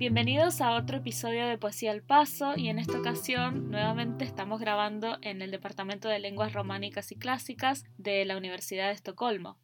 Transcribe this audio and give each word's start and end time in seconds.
Bienvenidos 0.00 0.62
a 0.62 0.76
otro 0.76 0.96
episodio 0.96 1.46
de 1.46 1.58
Poesía 1.58 1.90
al 1.90 2.00
Paso 2.00 2.54
y 2.56 2.70
en 2.70 2.78
esta 2.78 2.98
ocasión 2.98 3.70
nuevamente 3.70 4.24
estamos 4.24 4.58
grabando 4.58 5.18
en 5.20 5.42
el 5.42 5.50
Departamento 5.50 6.08
de 6.08 6.18
Lenguas 6.18 6.54
Románicas 6.54 7.12
y 7.12 7.16
Clásicas 7.16 7.84
de 7.98 8.24
la 8.24 8.38
Universidad 8.38 8.86
de 8.86 8.94
Estocolmo. 8.94 9.58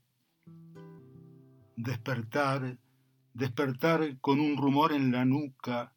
Despertar, 1.77 2.77
despertar 3.33 4.19
con 4.21 4.38
un 4.38 4.59
rumor 4.59 4.92
en 4.92 5.10
la 5.10 5.24
nuca, 5.24 5.95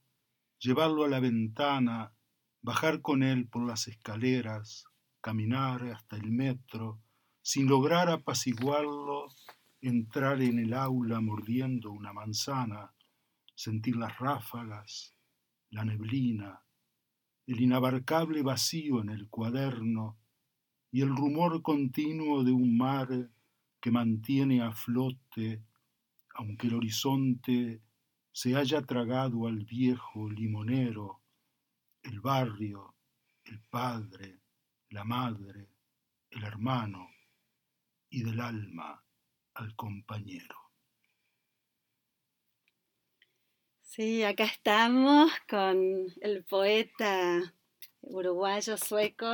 llevarlo 0.58 1.04
a 1.04 1.10
la 1.10 1.20
ventana, 1.20 2.14
bajar 2.62 3.02
con 3.02 3.24
él 3.24 3.46
por 3.46 3.68
las 3.68 3.90
escaleras, 3.90 4.86
caminar 5.20 5.84
hasta 5.84 6.16
el 6.16 6.32
metro, 6.32 7.02
sin 7.42 7.68
lograr 7.68 8.08
apaciguarlo, 8.08 9.28
entrar 9.82 10.42
en 10.42 10.60
el 10.60 10.74
aula 10.76 11.20
mordiendo 11.20 11.92
una 11.92 12.14
manzana, 12.14 12.94
sentir 13.60 13.98
las 13.98 14.18
ráfagas, 14.20 15.14
la 15.70 15.84
neblina, 15.84 16.64
el 17.46 17.60
inabarcable 17.60 18.42
vacío 18.42 19.02
en 19.02 19.10
el 19.10 19.28
cuaderno 19.28 20.18
y 20.92 21.02
el 21.02 21.10
rumor 21.10 21.62
continuo 21.62 22.46
de 22.46 22.54
un 22.54 22.78
mar 22.78 23.10
que 23.82 23.92
mantiene 23.92 24.62
a 24.62 24.72
flote, 24.72 25.62
aunque 26.36 26.68
el 26.68 26.76
horizonte 26.76 27.82
se 28.32 28.56
haya 28.56 28.82
tragado 28.82 29.46
al 29.46 29.66
viejo 29.66 30.30
limonero, 30.30 31.20
el 32.02 32.22
barrio, 32.22 32.96
el 33.44 33.60
padre, 33.60 34.40
la 34.90 35.04
madre, 35.04 35.68
el 36.30 36.46
hermano 36.46 37.10
y 38.10 38.24
del 38.24 38.40
alma 38.40 39.04
al 39.56 39.76
compañero. 39.76 40.69
Sí, 44.00 44.24
acá 44.24 44.46
estamos 44.46 45.30
con 45.50 46.06
el 46.22 46.46
poeta 46.46 47.54
uruguayo 48.00 48.78
sueco 48.78 49.28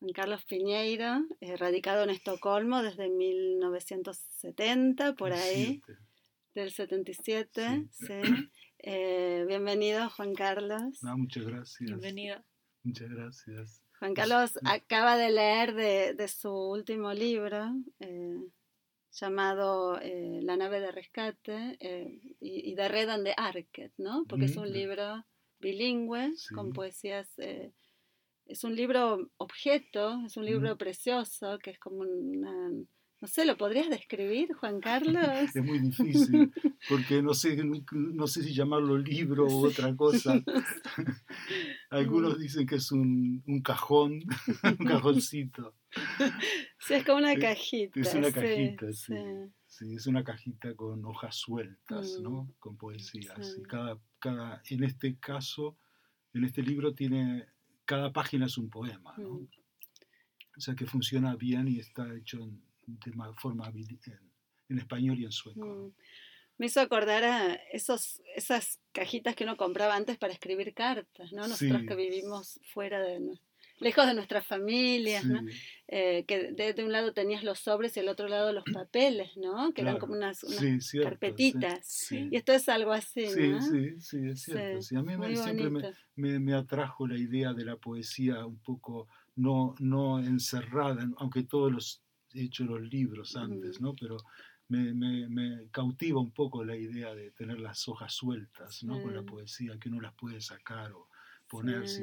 Juan 0.00 0.12
Carlos 0.12 0.44
Piñeiro, 0.46 1.24
eh, 1.40 1.56
radicado 1.56 2.02
en 2.02 2.10
Estocolmo 2.10 2.82
desde 2.82 3.08
1970, 3.08 5.14
por 5.14 5.32
ahí, 5.32 5.80
del 6.56 6.72
77. 6.72 7.86
Sí. 7.92 8.50
Eh, 8.84 9.44
bienvenido, 9.46 10.10
Juan 10.10 10.34
Carlos. 10.34 11.00
muchas 11.16 11.44
gracias. 11.44 11.88
Bienvenido. 11.88 12.42
Muchas 12.82 13.10
gracias. 13.10 13.80
Juan 14.00 14.14
Carlos 14.14 14.58
acaba 14.64 15.16
de 15.16 15.30
leer 15.30 16.16
de, 16.16 16.26
su 16.26 16.50
último 16.50 17.12
libro, 17.12 17.76
eh, 18.00 18.40
llamado 19.12 19.98
eh, 20.00 20.40
La 20.42 20.56
nave 20.56 20.80
de 20.80 20.90
rescate 20.90 21.76
eh, 21.80 22.20
y, 22.40 22.74
de 22.74 22.88
Red 22.88 23.08
and 23.10 23.24
the 23.24 23.34
Arket, 23.36 23.92
¿no? 23.98 24.24
Porque 24.28 24.46
es 24.46 24.56
un 24.56 24.72
libro 24.72 25.24
bilingüe 25.60 26.32
con 26.54 26.72
poesías. 26.72 27.28
Eh, 27.38 27.72
es 28.46 28.64
un 28.64 28.74
libro 28.74 29.30
objeto, 29.36 30.20
es 30.26 30.36
un 30.36 30.44
libro 30.44 30.76
precioso 30.76 31.58
que 31.58 31.70
es 31.70 31.78
como 31.78 32.00
una 32.00 32.70
no 33.22 33.28
sé, 33.28 33.44
¿lo 33.44 33.56
podrías 33.56 33.88
describir, 33.88 34.52
Juan 34.54 34.80
Carlos? 34.80 35.14
es 35.54 35.64
muy 35.64 35.78
difícil, 35.78 36.52
porque 36.88 37.22
no 37.22 37.34
sé, 37.34 37.56
no 37.56 38.26
sé 38.26 38.42
si 38.42 38.52
llamarlo 38.52 38.98
libro 38.98 39.46
u 39.46 39.66
otra 39.66 39.94
cosa. 39.94 40.42
Algunos 41.90 42.40
dicen 42.40 42.66
que 42.66 42.74
es 42.74 42.90
un, 42.90 43.40
cajón, 43.62 44.24
un 44.64 44.86
cajoncito. 44.86 45.72
Sí, 46.78 46.94
es 46.94 47.04
como 47.04 47.18
una 47.18 47.36
cajita. 47.36 48.00
Es 48.00 48.14
una 48.14 48.32
cajita, 48.32 48.92
sí. 48.92 49.14
sí. 49.66 49.94
es 49.94 50.06
una 50.06 50.24
cajita 50.24 50.74
con 50.74 51.04
hojas 51.04 51.36
sueltas, 51.36 52.18
¿no? 52.20 52.44
Mm. 52.44 52.52
Con 52.58 52.76
poesías. 52.76 53.56
Y 53.58 53.62
cada, 53.62 53.98
cada, 54.18 54.62
en 54.68 54.82
este 54.82 55.16
caso, 55.18 55.76
en 56.34 56.44
este 56.44 56.62
libro 56.62 56.92
tiene, 56.94 57.46
cada 57.84 58.12
página 58.12 58.46
es 58.46 58.58
un 58.58 58.68
poema, 58.68 59.14
¿no? 59.18 59.34
Mm. 59.34 59.48
O 60.56 60.60
sea 60.60 60.74
que 60.74 60.86
funciona 60.86 61.36
bien 61.36 61.68
y 61.68 61.78
está 61.78 62.12
hecho 62.14 62.38
en 62.38 62.60
de 62.86 63.12
forma 63.38 63.72
en, 64.68 64.78
español 64.78 65.18
y 65.18 65.24
en 65.24 65.32
sueco. 65.32 65.66
Mm. 65.66 65.94
Me 66.58 66.66
hizo 66.66 66.80
acordar 66.80 67.24
a 67.24 67.54
esos, 67.72 68.22
esas 68.36 68.80
cajitas 68.92 69.34
que 69.34 69.44
uno 69.44 69.56
compraba 69.56 69.96
antes 69.96 70.18
para 70.18 70.32
escribir 70.32 70.74
cartas, 70.74 71.32
¿no? 71.32 71.46
Nosotros 71.48 71.82
que 71.86 71.96
vivimos 71.96 72.60
fuera 72.72 73.00
de 73.00 73.20
lejos 73.82 74.06
de 74.06 74.14
nuestras 74.14 74.46
familias, 74.46 75.24
¿no? 75.24 75.40
Eh, 75.88 76.24
que 76.26 76.52
de, 76.52 76.84
un 76.84 76.92
lado 76.92 77.12
tenías 77.12 77.44
los 77.44 77.58
sobres 77.58 77.94
y 77.96 78.00
del 78.00 78.08
otro 78.08 78.26
lado 78.26 78.52
los 78.52 78.64
papeles, 78.72 79.36
¿no? 79.36 79.74
Que 79.74 79.82
eran 79.82 79.98
como 79.98 80.14
unas, 80.14 80.40
carpetitas. 81.02 82.10
Y 82.12 82.34
esto 82.34 82.52
es 82.52 82.68
algo 82.68 82.92
así, 82.92 83.26
¿no? 83.26 83.60
Sí, 83.60 84.00
sí, 84.00 84.28
es 84.28 84.42
cierto. 84.42 84.98
A 84.98 85.02
mí 85.02 85.36
siempre 85.36 85.92
me, 86.16 86.38
me, 86.38 86.54
atrajo 86.54 87.06
la 87.06 87.18
idea 87.18 87.52
de 87.52 87.64
la 87.64 87.76
poesía 87.76 88.46
un 88.46 88.58
poco 88.60 89.08
no, 89.36 89.74
no 89.80 90.18
encerrada, 90.18 91.06
aunque 91.18 91.42
todos 91.42 91.70
los 91.72 92.02
he 92.32 92.44
hecho 92.44 92.64
los 92.64 92.80
libros 92.80 93.36
antes, 93.36 93.80
¿no? 93.80 93.94
Pero 93.94 94.16
me, 94.68 94.94
me, 94.94 95.28
me, 95.28 95.68
cautiva 95.70 96.20
un 96.20 96.32
poco 96.32 96.64
la 96.64 96.76
idea 96.76 97.14
de 97.14 97.32
tener 97.32 97.60
las 97.60 97.86
hojas 97.88 98.14
sueltas, 98.14 98.82
¿no? 98.82 99.02
Con 99.02 99.14
la 99.14 99.22
poesía, 99.22 99.78
que 99.78 99.90
uno 99.90 100.00
las 100.00 100.14
puede 100.14 100.40
sacar 100.40 100.92
o 100.92 101.08
poner. 101.52 101.86
Sí, 101.86 102.02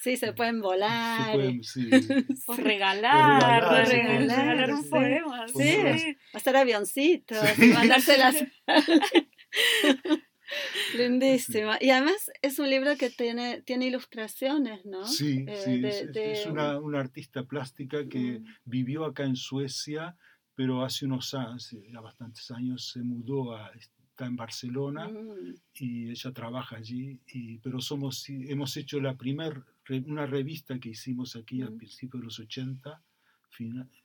sí 0.00 0.16
se 0.16 0.32
pueden 0.32 0.60
volar. 0.60 1.26
Se 1.26 1.32
pueden, 1.32 1.62
sí. 1.62 1.90
o 2.48 2.54
regalar, 2.56 3.86
regalar, 3.88 4.74
un 4.74 4.90
poema. 4.90 5.46
Sí, 5.48 6.16
hacer 6.34 6.56
avioncitos, 6.56 7.38
mandárselas. 7.58 8.44
Lindísima. 10.96 11.78
Y 11.80 11.90
además 11.90 12.30
es 12.42 12.58
un 12.58 12.68
libro 12.68 12.96
que 12.96 13.10
tiene, 13.10 13.62
tiene 13.62 13.86
ilustraciones, 13.86 14.84
¿no? 14.84 15.06
Sí, 15.06 15.44
eh, 15.46 15.56
sí, 15.64 16.18
es, 16.18 16.46
una, 16.46 16.78
una, 16.78 16.98
artista 16.98 17.44
plástica 17.44 18.08
que 18.08 18.40
mm. 18.40 18.44
vivió 18.64 19.04
acá 19.04 19.24
en 19.24 19.36
Suecia, 19.36 20.16
pero 20.56 20.84
hace 20.84 21.06
unos 21.06 21.32
años, 21.34 21.70
ya 21.92 22.00
bastantes 22.00 22.50
años, 22.50 22.90
se 22.90 23.00
mudó 23.02 23.54
a, 23.54 23.70
está 24.20 24.26
en 24.26 24.36
Barcelona 24.36 25.08
mm. 25.08 25.54
y 25.76 26.10
ella 26.10 26.32
trabaja 26.32 26.76
allí, 26.76 27.18
y, 27.32 27.56
pero 27.58 27.80
somos, 27.80 28.28
hemos 28.28 28.76
hecho 28.76 29.00
la 29.00 29.16
primer, 29.16 29.62
una 30.06 30.26
revista 30.26 30.78
que 30.78 30.90
hicimos 30.90 31.36
aquí 31.36 31.62
al 31.62 31.72
mm. 31.72 31.78
principio 31.78 32.20
de 32.20 32.26
los 32.26 32.38
80, 32.38 33.02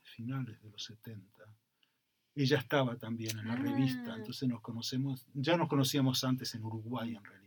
finales 0.03 0.61
de 0.61 0.69
los 0.71 0.83
70 0.83 1.43
ella 2.37 2.57
estaba 2.57 2.97
también 2.97 3.39
en 3.39 3.47
la 3.47 3.55
revista, 3.55 4.13
ah. 4.13 4.17
entonces 4.17 4.49
nos 4.49 4.59
conocemos, 4.59 5.25
ya 5.33 5.55
nos 5.55 5.69
conocíamos 5.69 6.21
antes 6.25 6.53
en 6.55 6.65
Uruguay 6.65 7.15
en 7.15 7.23
realidad. 7.23 7.44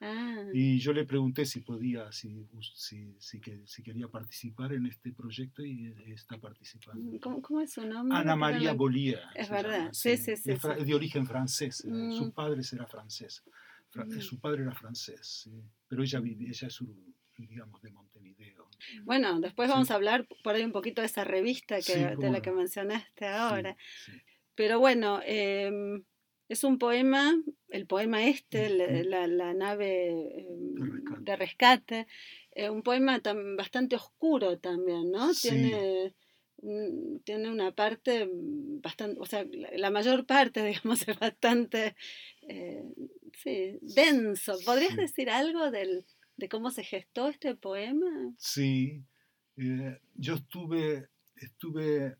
Ah. 0.00 0.46
Y 0.54 0.78
yo 0.78 0.94
le 0.94 1.04
pregunté 1.04 1.44
si 1.44 1.60
podía, 1.60 2.10
si, 2.10 2.46
si, 2.74 3.14
si, 3.18 3.82
quería 3.82 4.08
participar 4.08 4.72
en 4.72 4.86
este 4.86 5.12
proyecto 5.12 5.62
y 5.62 5.94
está 6.06 6.38
participando. 6.38 7.12
Mm, 7.12 7.40
¿Cómo, 7.40 7.60
es 7.60 7.74
su 7.74 7.86
nombre? 7.86 8.16
Ana 8.16 8.34
María 8.34 8.72
Bolía. 8.72 9.30
Es 9.34 9.50
verdad, 9.50 9.90
sí, 9.92 10.16
sí, 10.16 10.36
sí. 10.36 10.52
Es 10.52 10.86
de 10.86 10.94
origen 10.94 11.26
francés, 11.26 11.84
eh, 11.84 11.90
mm. 11.90 12.12
su 12.12 12.32
padre 12.32 12.62
era 12.72 12.86
francés, 12.86 13.44
mm. 13.94 14.20
su 14.20 14.40
padre 14.40 14.62
era 14.62 14.74
francés, 14.74 15.50
pero 15.86 16.02
ella, 16.02 16.20
vivía, 16.20 16.48
ella 16.48 16.68
es 16.68 16.82
digamos, 17.36 17.80
de 17.82 17.90
Montevideo. 17.90 18.68
Bueno, 19.04 19.40
después 19.40 19.68
vamos 19.68 19.90
a 19.90 19.94
hablar 19.94 20.26
por 20.42 20.54
ahí 20.54 20.64
un 20.64 20.72
poquito 20.72 21.02
de 21.02 21.06
esa 21.06 21.24
revista 21.24 21.80
que, 21.80 22.16
de 22.16 22.30
la 22.30 22.40
que 22.40 22.50
mencionaste 22.50 23.26
ahora. 23.26 23.76
Pero 24.54 24.78
bueno, 24.78 25.20
em, 25.24 26.02
es 26.50 26.64
un 26.64 26.78
poema, 26.78 27.40
el 27.68 27.86
poema 27.86 28.24
este, 28.24 28.68
la, 29.04 29.54
nave 29.54 30.40
em, 30.40 31.04
de 31.20 31.36
rescate, 31.36 32.08
eh, 32.50 32.68
un 32.68 32.82
poema 32.82 33.22
bastante 33.56 33.94
oscuro 33.94 34.58
también, 34.58 35.12
¿no? 35.12 35.32
Tiene, 35.32 36.12
tiene 37.22 37.48
una 37.48 37.70
parte 37.70 38.28
bastante, 38.32 39.20
o 39.20 39.26
sea, 39.26 39.46
la, 39.52 39.90
mayor 39.90 40.26
parte, 40.26 40.64
digamos, 40.66 41.06
es 41.06 41.16
bastante 41.20 41.94
eh, 42.42 42.82
sí, 43.32 43.78
denso. 43.82 44.58
¿Podrías 44.66 44.96
decir 44.96 45.30
algo 45.30 45.70
del, 45.70 46.04
de 46.36 46.48
cómo 46.48 46.72
se 46.72 46.82
gestó 46.82 47.28
este 47.28 47.54
poema? 47.54 48.34
Sí, 48.38 49.04
eh, 49.56 50.00
yo 50.16 50.34
estuve, 50.34 51.10
estuve 51.36 52.16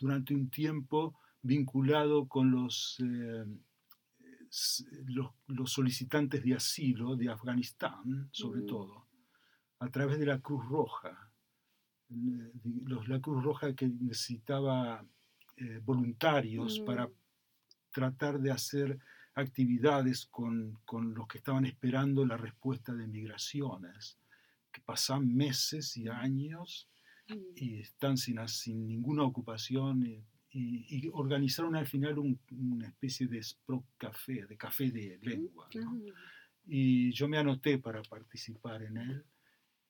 durante 0.00 0.34
un 0.34 0.50
tiempo 0.50 1.14
vinculado 1.44 2.26
con 2.26 2.50
los, 2.50 2.96
eh, 3.00 3.44
los, 5.46 5.70
solicitantes 5.70 6.42
de 6.42 6.54
asilo 6.54 7.16
de 7.16 7.28
Afganistán, 7.28 8.30
sobre 8.32 8.62
todo, 8.62 9.06
a 9.78 9.88
través 9.90 10.18
de 10.18 10.26
la 10.26 10.40
Cruz 10.40 10.66
Roja. 10.66 11.30
Los, 12.86 13.08
la 13.08 13.20
Cruz 13.20 13.44
Roja 13.44 13.74
que 13.74 13.86
necesitaba 13.86 15.06
eh, 15.56 15.80
voluntarios 15.84 16.80
para 16.80 17.10
tratar 17.92 18.40
de 18.40 18.50
hacer 18.50 18.98
actividades 19.34 20.26
con, 20.26 20.78
con, 20.86 21.12
los 21.12 21.28
que 21.28 21.38
estaban 21.38 21.66
esperando 21.66 22.24
la 22.24 22.38
respuesta 22.38 22.94
de 22.94 23.06
migraciones, 23.06 24.18
que 24.72 24.80
pasan 24.80 25.34
meses 25.34 25.96
y 25.98 26.08
años 26.08 26.88
y 27.54 27.80
están 27.80 28.16
sin, 28.16 28.46
sin 28.48 28.86
ninguna 28.86 29.24
ocupación 29.24 30.24
y, 30.56 31.10
organizaron 31.12 31.74
al 31.74 31.86
final 31.86 32.16
una 32.18 32.86
especie 32.86 33.26
de 33.26 33.42
Sprock 33.42 33.84
Café, 33.98 34.46
de 34.46 34.56
café 34.56 34.90
de 34.90 35.18
lengua. 35.20 35.68
Y 36.66 37.12
yo 37.12 37.28
me 37.28 37.38
anoté 37.38 37.78
para 37.78 38.02
participar 38.02 38.82
en 38.84 38.96
él 38.96 39.24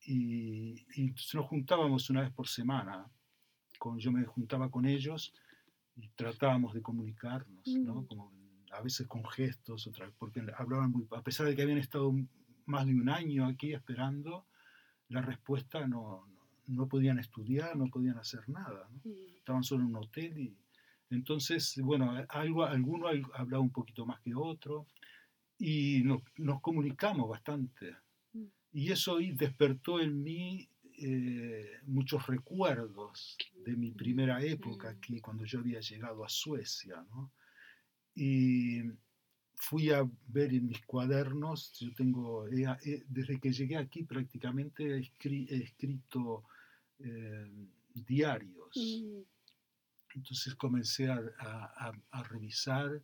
y, 0.07 0.87
nos 1.35 1.47
juntábamos 1.47 2.09
una 2.09 2.23
vez 2.23 2.33
por 2.33 2.49
semana. 2.49 3.07
Con, 3.79 3.99
yo 3.99 4.11
me 4.11 4.25
juntaba 4.25 4.71
con 4.71 4.87
ellos 4.87 5.35
y 5.97 6.09
tratábamos 6.11 6.73
de 6.73 6.81
comunicarnos, 6.81 7.67
¿no? 7.67 8.03
Mm. 8.03 8.07
Como 8.07 8.33
a 8.73 8.81
veces 8.81 9.07
con 9.07 9.25
gestos, 9.29 9.87
otra, 9.87 10.11
porque 10.19 10.43
hablaban 10.57 10.91
muy, 10.91 11.07
a 11.11 11.23
pesar 11.23 11.47
de 11.47 11.55
que 11.55 11.63
habían 11.63 11.79
estado 11.79 12.13
más 12.65 12.87
de 12.87 12.95
un 12.95 13.09
año 13.09 13.47
aquí 13.47 13.73
esperando, 13.73 14.47
la 15.09 15.21
respuesta 15.21 15.87
no, 15.87 16.27
no 16.67 16.89
podían 16.89 17.19
estudiar, 17.19 17.77
no 17.77 17.87
podían 17.87 18.19
hacer 18.19 18.49
nada. 18.49 18.89
¿no? 18.91 19.11
Mm. 19.11 19.37
Estaban 19.39 19.65
solo 19.65 19.83
en 19.83 19.89
un 19.89 19.97
hotel 19.97 20.39
y 20.39 20.57
entonces, 21.11 21.79
bueno, 21.83 22.13
algo, 22.29 22.65
alguno 22.65 23.09
hablaba 23.35 23.63
un 23.63 23.71
poquito 23.71 24.07
más 24.07 24.21
que 24.21 24.35
otro 24.35 24.87
y 25.59 26.03
nos, 26.03 26.23
nos 26.37 26.61
comunicamos 26.61 27.29
bastante. 27.29 27.97
Mm. 28.33 28.45
Y 28.73 28.93
eso 28.93 29.19
despertó 29.19 30.01
en 30.01 30.23
mí 30.23 30.69
eh, 30.99 31.81
muchos 31.87 32.27
recuerdos 32.27 33.37
de 33.65 33.77
mi 33.77 33.91
primera 33.91 34.43
época 34.43 34.89
mm. 34.91 34.97
aquí, 34.97 35.21
cuando 35.21 35.45
yo 35.45 35.61
había 35.61 35.81
llegado 35.81 36.25
a 36.25 36.29
Suecia. 36.29 37.05
¿no? 37.11 37.33
Y 38.15 38.83
fui 39.57 39.91
a 39.91 40.09
ver 40.29 40.53
en 40.53 40.67
mis 40.67 40.85
cuadernos, 40.85 41.73
yo 41.79 41.93
tengo, 41.95 42.47
desde 43.09 43.41
que 43.41 43.53
llegué 43.53 43.77
aquí 43.77 44.03
prácticamente 44.05 44.97
he, 44.97 45.63
escrito 45.63 46.45
eh, 46.99 47.69
diarios. 47.95 48.71
Mm. 48.77 49.23
Entonces 50.17 50.55
comencé 50.55 51.09
a, 51.09 51.93
revisar 52.31 53.03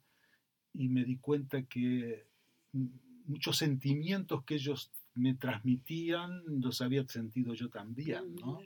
y 0.73 0.89
me 0.89 1.05
di 1.05 1.17
cuenta 1.17 1.63
que 1.65 2.29
muchos 2.73 3.57
sentimientos 3.57 4.45
que 4.45 4.55
ellos 4.55 4.93
me 5.15 5.35
transmitían 5.35 6.43
los 6.47 6.81
había 6.81 7.05
sentido 7.09 7.53
yo 7.55 7.69
también, 7.69 8.37
¿no? 8.37 8.61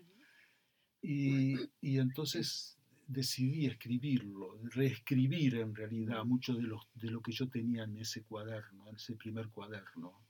Y, 1.01 1.57
y 1.81 1.99
entonces 1.99 2.79
decidí 3.07 3.67
escribirlo, 3.67 4.59
reescribir 4.65 5.57
en 5.57 5.75
realidad 5.75 6.25
mucho 6.25 6.55
de, 6.55 6.69
de 6.95 7.11
lo 7.11 7.21
que 7.21 7.33
yo 7.33 7.49
tenía 7.49 7.85
en 7.85 7.99
ese 7.99 8.23
cuaderno, 8.23 8.89
en 8.89 8.97
ese 8.97 9.15
primer 9.17 9.49
cuaderno. 9.49 10.21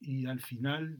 Y 0.00 0.26
al 0.26 0.40
final, 0.40 0.98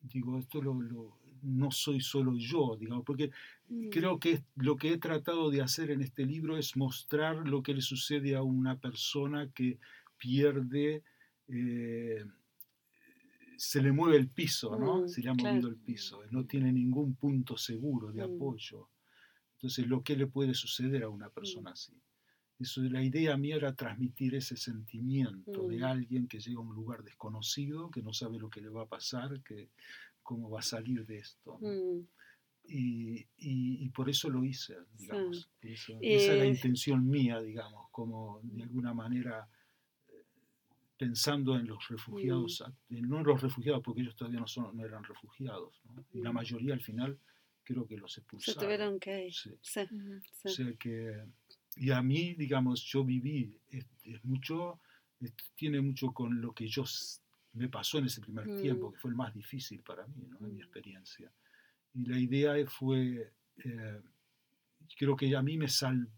digo, 0.00 0.38
esto 0.38 0.62
lo, 0.62 1.18
no 1.46 1.70
soy 1.70 2.00
solo 2.00 2.36
yo, 2.36 2.76
digamos, 2.78 3.04
porque 3.04 3.30
mm. 3.68 3.88
creo 3.90 4.18
que 4.18 4.42
lo 4.56 4.76
que 4.76 4.92
he 4.92 4.98
tratado 4.98 5.50
de 5.50 5.62
hacer 5.62 5.90
en 5.90 6.02
este 6.02 6.26
libro 6.26 6.56
es 6.56 6.76
mostrar 6.76 7.48
lo 7.48 7.62
que 7.62 7.74
le 7.74 7.82
sucede 7.82 8.34
a 8.34 8.42
una 8.42 8.78
persona 8.78 9.50
que 9.52 9.78
pierde, 10.18 11.02
eh, 11.48 12.24
se 13.56 13.80
le 13.80 13.92
mueve 13.92 14.16
el 14.16 14.28
piso, 14.28 14.76
¿no? 14.76 15.02
Mm, 15.02 15.08
se 15.08 15.22
le 15.22 15.30
ha 15.30 15.34
movido 15.34 15.68
el 15.68 15.76
piso, 15.76 16.20
no 16.30 16.44
tiene 16.44 16.72
ningún 16.72 17.14
punto 17.14 17.56
seguro 17.56 18.12
de 18.12 18.26
mm. 18.26 18.34
apoyo. 18.34 18.88
Entonces, 19.54 19.86
lo 19.86 20.02
que 20.02 20.16
le 20.16 20.26
puede 20.26 20.52
suceder 20.52 21.04
a 21.04 21.08
una 21.08 21.30
persona 21.30 21.70
así. 21.70 21.94
Eso, 22.58 22.82
la 22.82 23.02
idea 23.02 23.36
mía 23.36 23.56
era 23.56 23.74
transmitir 23.74 24.34
ese 24.34 24.56
sentimiento 24.56 25.68
de 25.68 25.84
alguien 25.84 26.26
que 26.26 26.40
llega 26.40 26.58
a 26.58 26.62
un 26.62 26.74
lugar 26.74 27.02
desconocido, 27.04 27.90
que 27.90 28.02
no 28.02 28.12
sabe 28.12 28.38
lo 28.38 28.48
que 28.48 28.62
le 28.62 28.70
va 28.70 28.82
a 28.82 28.88
pasar, 28.88 29.42
que 29.42 29.68
cómo 30.26 30.50
va 30.50 30.58
a 30.58 30.62
salir 30.62 31.06
de 31.06 31.18
esto. 31.18 31.58
Mm. 31.60 32.00
Y, 32.68 33.24
y, 33.36 33.88
por 33.90 34.10
eso 34.10 34.28
lo 34.28 34.44
hice, 34.44 34.76
digamos. 34.98 35.48
esa 35.62 35.92
es 36.00 36.38
la 36.38 36.46
intención 36.46 37.08
mía, 37.08 37.40
digamos, 37.40 37.88
como 37.92 38.40
de 38.42 38.64
alguna 38.64 38.92
manera 38.92 39.48
eh, 40.08 40.24
pensando 40.98 41.54
en 41.54 41.68
los 41.68 41.86
refugiados, 41.88 42.64
mm. 42.88 43.08
no 43.08 43.20
en 43.20 43.24
los 43.24 43.40
refugiados, 43.40 43.82
porque 43.84 44.00
ellos 44.00 44.16
todavía 44.16 44.40
no, 44.40 44.48
son, 44.48 44.76
no 44.76 44.84
eran 44.84 45.04
refugiados, 45.04 45.80
y 46.12 46.20
la 46.22 46.32
mm. 46.32 46.34
mayoría 46.34 46.74
al 46.74 46.80
final 46.80 47.20
creo 47.62 47.86
que 47.86 47.96
los 47.96 48.18
expulsaron. 48.18 48.60
Se 48.60 48.66
tuvieron 48.66 48.98
que 48.98 49.30
Sí. 49.30 49.50
O 50.44 50.48
sea 50.48 50.72
que, 50.74 51.24
y 51.76 51.92
a 51.92 52.02
mí, 52.02 52.34
digamos, 52.34 52.82
yo 52.82 53.04
viví, 53.04 53.60
es, 53.68 54.24
mucho, 54.24 54.80
tiene 55.54 55.80
mucho 55.80 56.12
con 56.12 56.40
lo 56.40 56.52
que 56.52 56.66
yo 56.66 56.84
me 57.56 57.68
pasó 57.68 57.98
en 57.98 58.06
ese 58.06 58.20
primer 58.20 58.44
tiempo, 58.60 58.88
mm. 58.88 58.92
que 58.92 58.98
fue 58.98 59.10
el 59.10 59.16
más 59.16 59.34
difícil 59.34 59.82
para 59.82 60.06
mí, 60.06 60.26
¿no? 60.28 60.38
en 60.38 60.52
mi 60.52 60.58
mm. 60.58 60.62
experiencia. 60.62 61.32
Y 61.94 62.06
la 62.06 62.18
idea 62.18 62.54
fue, 62.68 63.32
eh, 63.64 64.00
creo 64.98 65.16
que 65.16 65.34
a 65.34 65.42
mí 65.42 65.56
me 65.56 65.68
sal, 65.68 66.08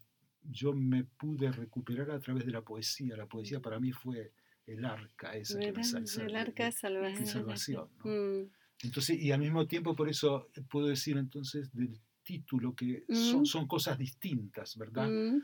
yo 0.43 0.73
me 0.73 1.05
pude 1.05 1.51
recuperar 1.53 2.11
a 2.11 2.19
través 2.19 2.45
de 2.45 2.53
la 2.53 2.63
poesía. 2.63 3.17
La 3.17 3.27
poesía 3.27 3.61
para 3.61 3.79
mí 3.79 3.93
fue 3.93 4.33
el 4.67 4.85
arca, 4.85 5.35
esa 5.35 5.59
que 5.59 5.73
me 5.73 5.83
El 6.27 6.37
arca 6.37 6.65
de 6.65 6.73
salvación. 6.73 7.89
Mm. 8.03 8.51
Entonces, 8.83 9.19
y 9.21 9.33
al 9.33 9.41
mismo 9.41 9.67
tiempo, 9.67 9.95
por 9.95 10.09
eso 10.09 10.51
puedo 10.69 10.89
decir 10.89 11.17
entonces 11.17 11.73
del 11.73 11.99
título 12.23 12.75
que 12.75 13.05
son, 13.13 13.47
son, 13.47 13.67
cosas 13.67 13.99
distintas, 13.99 14.77
¿verdad? 14.77 15.09
Eh, 15.11 15.41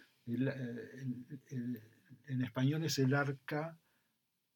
en 2.26 2.43
español 2.43 2.85
es 2.85 2.99
el 2.99 3.14
arca 3.14 3.79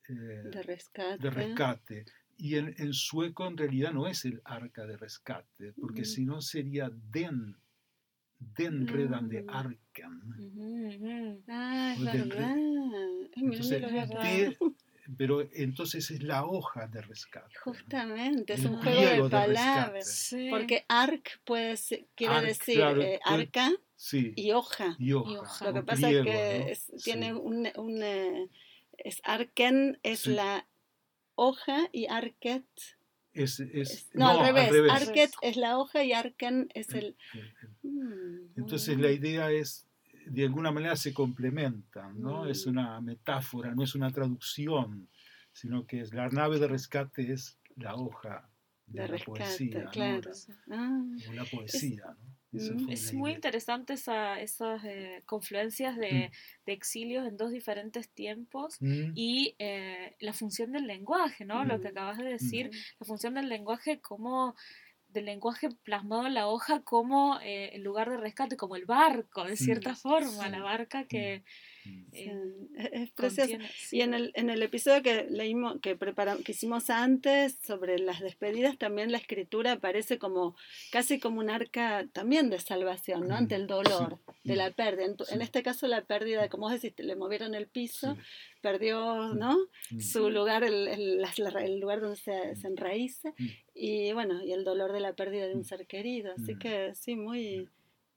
eh, 0.09 0.43
de, 0.45 0.63
rescate. 0.63 1.23
de 1.23 1.31
rescate. 1.31 2.05
Y 2.37 2.57
en, 2.57 2.75
en, 2.79 2.93
sueco 2.93 3.47
en 3.47 3.57
realidad 3.57 3.93
no 3.93 4.07
es 4.07 4.25
el 4.25 4.41
arca 4.45 4.87
de 4.87 4.97
rescate, 4.97 5.73
porque 5.81 6.05
si 6.05 6.25
no 6.25 6.41
sería 6.41 6.91
den, 6.91 7.57
den 8.39 8.87
redan 8.87 9.29
de 9.29 9.45
arken. 9.49 11.45
Ah, 11.49 11.95
es 11.97 12.05
verdad. 12.05 12.57
Entonces, 13.37 14.57
pero 15.17 15.49
entonces 15.55 16.11
es 16.11 16.23
la 16.23 16.45
hoja 16.45 16.87
de 16.87 17.01
rescate. 17.01 17.55
Justamente, 17.65 18.53
es 18.53 18.65
un 18.65 18.77
juego 18.83 19.25
de 19.25 19.31
palabras. 19.31 20.35
Porque 20.51 20.85
arc 20.89 21.41
puede 21.45 21.77
quiere 22.15 22.43
decir 22.43 22.81
eh, 22.81 23.19
arca 23.25 23.73
y, 24.13 24.53
hoja. 24.53 24.97
y, 24.99 25.13
hoja. 25.13 25.65
Lo 25.65 25.73
que 25.73 25.83
pasa 25.83 26.11
es 26.11 26.25
que 26.25 26.99
tiene 27.03 27.33
un, 27.33 27.69
un 27.77 28.03
eh, 28.03 28.49
es 28.99 29.21
arken 29.25 29.99
es 30.03 30.27
la 30.27 30.67
hoja 31.35 31.89
y 31.93 32.07
arket 32.07 32.67
es, 33.33 33.61
es, 33.61 34.09
no, 34.15 34.29
al, 34.29 34.41
revés. 34.41 34.91
Arket 34.91 35.31
es 35.43 35.57
la 35.57 35.79
hoja 35.79 36.03
y 36.03 36.13
arken 36.13 36.69
es 36.75 36.89
el. 36.95 37.17
Mm, 37.83 38.59
Entonces 38.59 38.99
la 38.99 39.13
idea 39.13 39.53
es, 39.53 39.87
de 40.27 40.45
alguna 40.45 40.73
manera 40.73 40.97
se 40.97 41.15
complementan, 41.15 42.21
¿no? 42.21 42.47
Es 42.47 42.67
mm. 42.67 42.71
una 42.71 43.01
metáfora, 43.01 43.75
no 43.75 43.85
es 43.85 43.95
una 43.95 44.11
traducción, 44.11 45.09
sino 45.53 45.87
que 45.87 46.01
es, 46.01 46.13
la 46.13 46.29
nave 46.29 46.59
de 46.59 46.67
rescate 46.67 47.33
es 47.33 47.59
la 47.77 47.95
hoja 47.95 48.49
de, 48.87 49.07
la 49.07 49.19
poesía. 49.19 49.85
Claro. 49.93 50.31
Ah, 50.71 51.03
la 51.33 51.45
poesía, 51.45 52.07
¿no? 52.07 52.28
Mm, 52.51 52.91
es 52.91 53.13
muy 53.13 53.33
interesante 53.33 53.93
esa, 53.95 54.41
esas 54.41 54.83
eh, 54.85 55.23
confluencias 55.27 55.97
mm. 55.97 56.01
de, 56.01 56.31
exilios 56.67 57.27
en 57.27 57.37
dos 57.37 57.51
diferentes 57.51 58.09
tiempos 58.11 58.77
mm. 58.81 59.13
y 59.15 59.55
eh, 59.59 60.17
la 60.21 60.33
función 60.33 60.73
del 60.73 60.87
lenguaje, 60.87 61.45
¿no? 61.45 61.65
Lo 61.65 61.81
que 61.81 61.89
acabas 61.89 62.19
de 62.19 62.25
decir, 62.25 62.71
la 62.99 63.07
función 63.07 63.35
del 63.35 63.49
lenguaje 63.49 64.01
como 64.01 64.55
del 65.09 65.25
lenguaje 65.25 65.71
plasmado 65.85 66.27
en 66.27 66.35
la 66.35 66.49
hoja 66.49 66.83
como 66.83 67.39
eh, 67.41 67.71
el 67.75 67.83
lugar 67.83 68.11
de 68.11 68.19
rescate, 68.19 68.57
como 68.57 68.77
el 68.77 68.85
barco, 68.85 69.45
de 69.45 69.57
cierta 69.57 69.95
forma, 69.95 70.49
la 70.49 70.61
barca 70.61 71.05
que, 71.05 71.43
es 72.13 73.11
precioso. 73.11 73.57
Y 73.91 74.01
en 74.03 74.15
el, 74.15 74.33
en 74.35 74.51
el 74.51 74.63
episodio 74.63 75.03
que 75.03 75.27
leímos, 75.31 75.81
que 75.81 75.97
preparamos, 75.97 76.45
que 76.45 76.53
hicimos 76.53 76.91
antes 76.91 77.59
sobre 77.65 77.99
las 77.99 78.21
despedidas, 78.21 78.79
también 78.79 79.13
la 79.13 79.19
escritura 79.19 79.73
aparece 79.73 80.19
como 80.19 80.57
casi 80.91 81.19
como 81.19 81.41
un 81.41 81.51
arca 81.51 82.07
también 82.13 82.51
de 82.51 82.59
salvación, 82.59 83.29
¿no? 83.29 83.35
Ante 83.35 83.55
el 83.55 83.67
dolor 83.67 84.19
de 84.45 84.57
la 84.57 84.71
pérdida. 84.71 85.07
En, 85.31 85.43
este 85.43 85.63
caso 85.63 85.87
la 85.87 86.03
pérdida, 86.03 86.49
como 86.49 86.69
vos 86.69 86.81
decís, 86.81 86.93
le 87.05 87.17
movieron 87.17 87.55
el 87.55 87.67
piso, 87.67 88.17
perdió, 88.61 89.35
¿no? 89.35 89.57
Su 90.01 90.31
lugar, 90.31 90.65
el, 90.65 90.89
el, 90.89 91.81
lugar 91.81 92.01
donde 92.01 92.17
se, 92.17 92.57
se 92.57 92.67
enraíza, 92.67 93.33
y 93.75 94.13
bueno, 94.13 94.43
y 94.45 94.53
el 94.53 94.65
dolor 94.65 94.93
de 94.93 95.01
la 95.01 95.15
pérdida 95.15 95.47
de 95.47 95.55
un 95.55 95.65
ser 95.65 95.87
querido. 95.87 96.33
Así 96.37 96.57
que 96.57 96.95
sí, 96.95 97.17
muy 97.17 97.69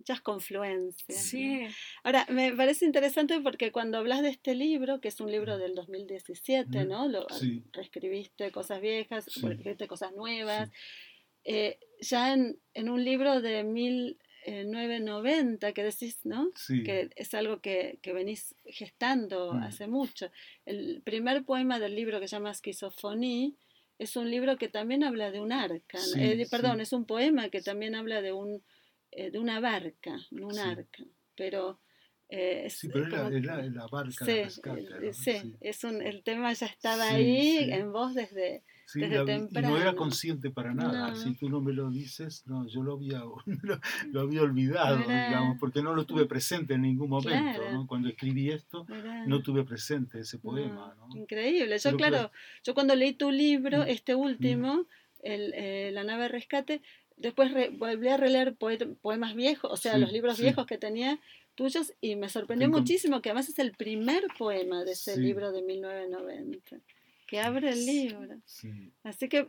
muchas 0.01 0.21
confluencias. 0.21 1.23
Sí. 1.23 1.67
Ahora, 2.03 2.25
me 2.29 2.53
parece 2.53 2.85
interesante 2.85 3.39
porque 3.39 3.71
cuando 3.71 3.99
hablas 3.99 4.23
de 4.23 4.29
este 4.29 4.55
libro, 4.55 4.99
que 4.99 5.09
es 5.09 5.21
un 5.21 5.31
libro 5.31 5.59
del 5.59 5.75
2017, 5.75 6.85
¿no? 6.85 7.07
Lo, 7.07 7.27
Reescribiste 7.71 8.49
cosas 8.51 8.81
viejas, 8.81 9.27
reescribiste 9.41 9.87
cosas 9.87 10.13
nuevas. 10.13 10.71
Eh, 11.43 11.77
ya 11.99 12.33
en, 12.33 12.57
un 12.89 13.03
libro 13.03 13.41
de 13.41 13.63
1990 13.63 15.73
que 15.73 15.83
decís, 15.83 16.19
¿no? 16.23 16.49
Que 16.67 17.11
es 17.15 17.33
algo 17.35 17.61
que, 17.61 17.99
venís 18.03 18.55
gestando 18.65 19.53
mm. 19.53 19.63
hace 19.63 19.85
mucho. 19.85 20.31
El 20.65 21.03
primer 21.03 21.45
poema 21.45 21.77
del 21.79 21.95
libro 21.95 22.19
que 22.19 22.27
se 22.27 22.37
llama 22.37 22.49
Esquizofonía 22.49 23.51
es 23.99 24.15
un 24.15 24.31
libro 24.31 24.57
que 24.57 24.67
también 24.67 25.03
habla 25.03 25.29
de 25.29 25.39
un 25.39 25.51
arca. 25.51 25.99
Eh, 26.17 26.47
perdón, 26.49 26.81
es 26.81 26.91
un 26.91 27.05
poema 27.05 27.49
que 27.49 27.61
también 27.61 27.93
habla 27.93 28.23
de 28.23 28.33
un 28.33 28.63
eh, 29.11 29.31
de 29.31 29.39
una 29.39 29.59
barca, 29.59 30.17
de 30.29 30.45
un 30.45 30.57
arca. 30.57 31.03
pero... 31.35 31.79
Eh, 32.33 32.69
sí, 32.69 32.87
pero 32.87 33.27
es 33.27 33.43
la, 33.43 33.61
la, 33.61 33.87
barca 33.87 34.23
sí, 34.25 34.43
sí, 35.11 35.57
es 35.59 35.83
un, 35.83 36.01
el 36.01 36.23
tema 36.23 36.53
ya 36.53 36.65
estaba 36.65 37.09
ahí 37.09 37.69
en 37.73 37.91
vos 37.91 38.13
desde, 38.13 38.63
desde 38.99 39.25
temprano. 39.25 39.69
Y 39.69 39.71
no 39.71 39.77
era 39.77 39.95
consciente 39.95 40.49
para 40.49 40.73
nada. 40.73 41.15
Si 41.15 41.35
tú 41.35 41.49
no 41.49 41.61
me 41.61 41.73
lo 41.73 41.89
dices, 41.89 42.43
no, 42.45 42.67
yo 42.67 42.83
lo 42.83 42.93
había, 42.93 43.21
lo, 44.11 44.21
había 44.21 44.41
olvidado, 44.41 44.99
digamos, 44.99 45.57
porque 45.59 45.81
no 45.81 45.93
lo 45.93 46.05
tuve 46.05 46.25
presente 46.25 46.73
en 46.73 46.81
ningún 46.81 47.09
momento. 47.09 47.61
¿no? 47.71 47.87
Cuando 47.87 48.09
escribí 48.09 48.51
esto, 48.51 48.85
no 49.27 49.41
tuve 49.41 49.63
presente 49.63 50.19
ese 50.19 50.39
poema. 50.39 50.95
¿no? 50.97 51.17
Increíble. 51.17 51.77
Yo, 51.77 51.95
claro, 51.95 52.31
yo 52.63 52.73
cuando 52.73 52.95
leí 52.95 53.13
tu 53.13 53.31
libro, 53.31 53.79
mm, 53.79 53.87
este 53.87 54.15
último, 54.15 54.75
mm. 54.75 54.85
el, 55.23 55.53
eh, 55.55 55.91
La 55.93 56.03
nave 56.03 56.27
rescate, 56.27 56.81
después 57.21 57.51
volví 57.77 58.07
a 58.07 58.17
releer 58.17 58.55
poemas 58.55 59.35
viejos, 59.35 59.71
o 59.71 59.77
sea, 59.77 59.97
los 59.97 60.11
libros 60.11 60.39
viejos 60.39 60.65
que 60.65 60.77
tenía 60.77 61.19
tuyos 61.55 61.93
y 62.01 62.15
me 62.15 62.29
sorprendió 62.29 62.69
muchísimo 62.69 63.21
que 63.21 63.29
además 63.29 63.49
es 63.49 63.59
el 63.59 63.71
primer 63.73 64.23
poema 64.37 64.83
de 64.83 64.93
ese 64.93 65.17
libro 65.17 65.51
de 65.51 65.61
1990 65.61 66.77
que 67.27 67.39
abre 67.39 67.69
el 67.69 67.85
libro. 67.85 68.41
Así 69.03 69.29
que, 69.29 69.47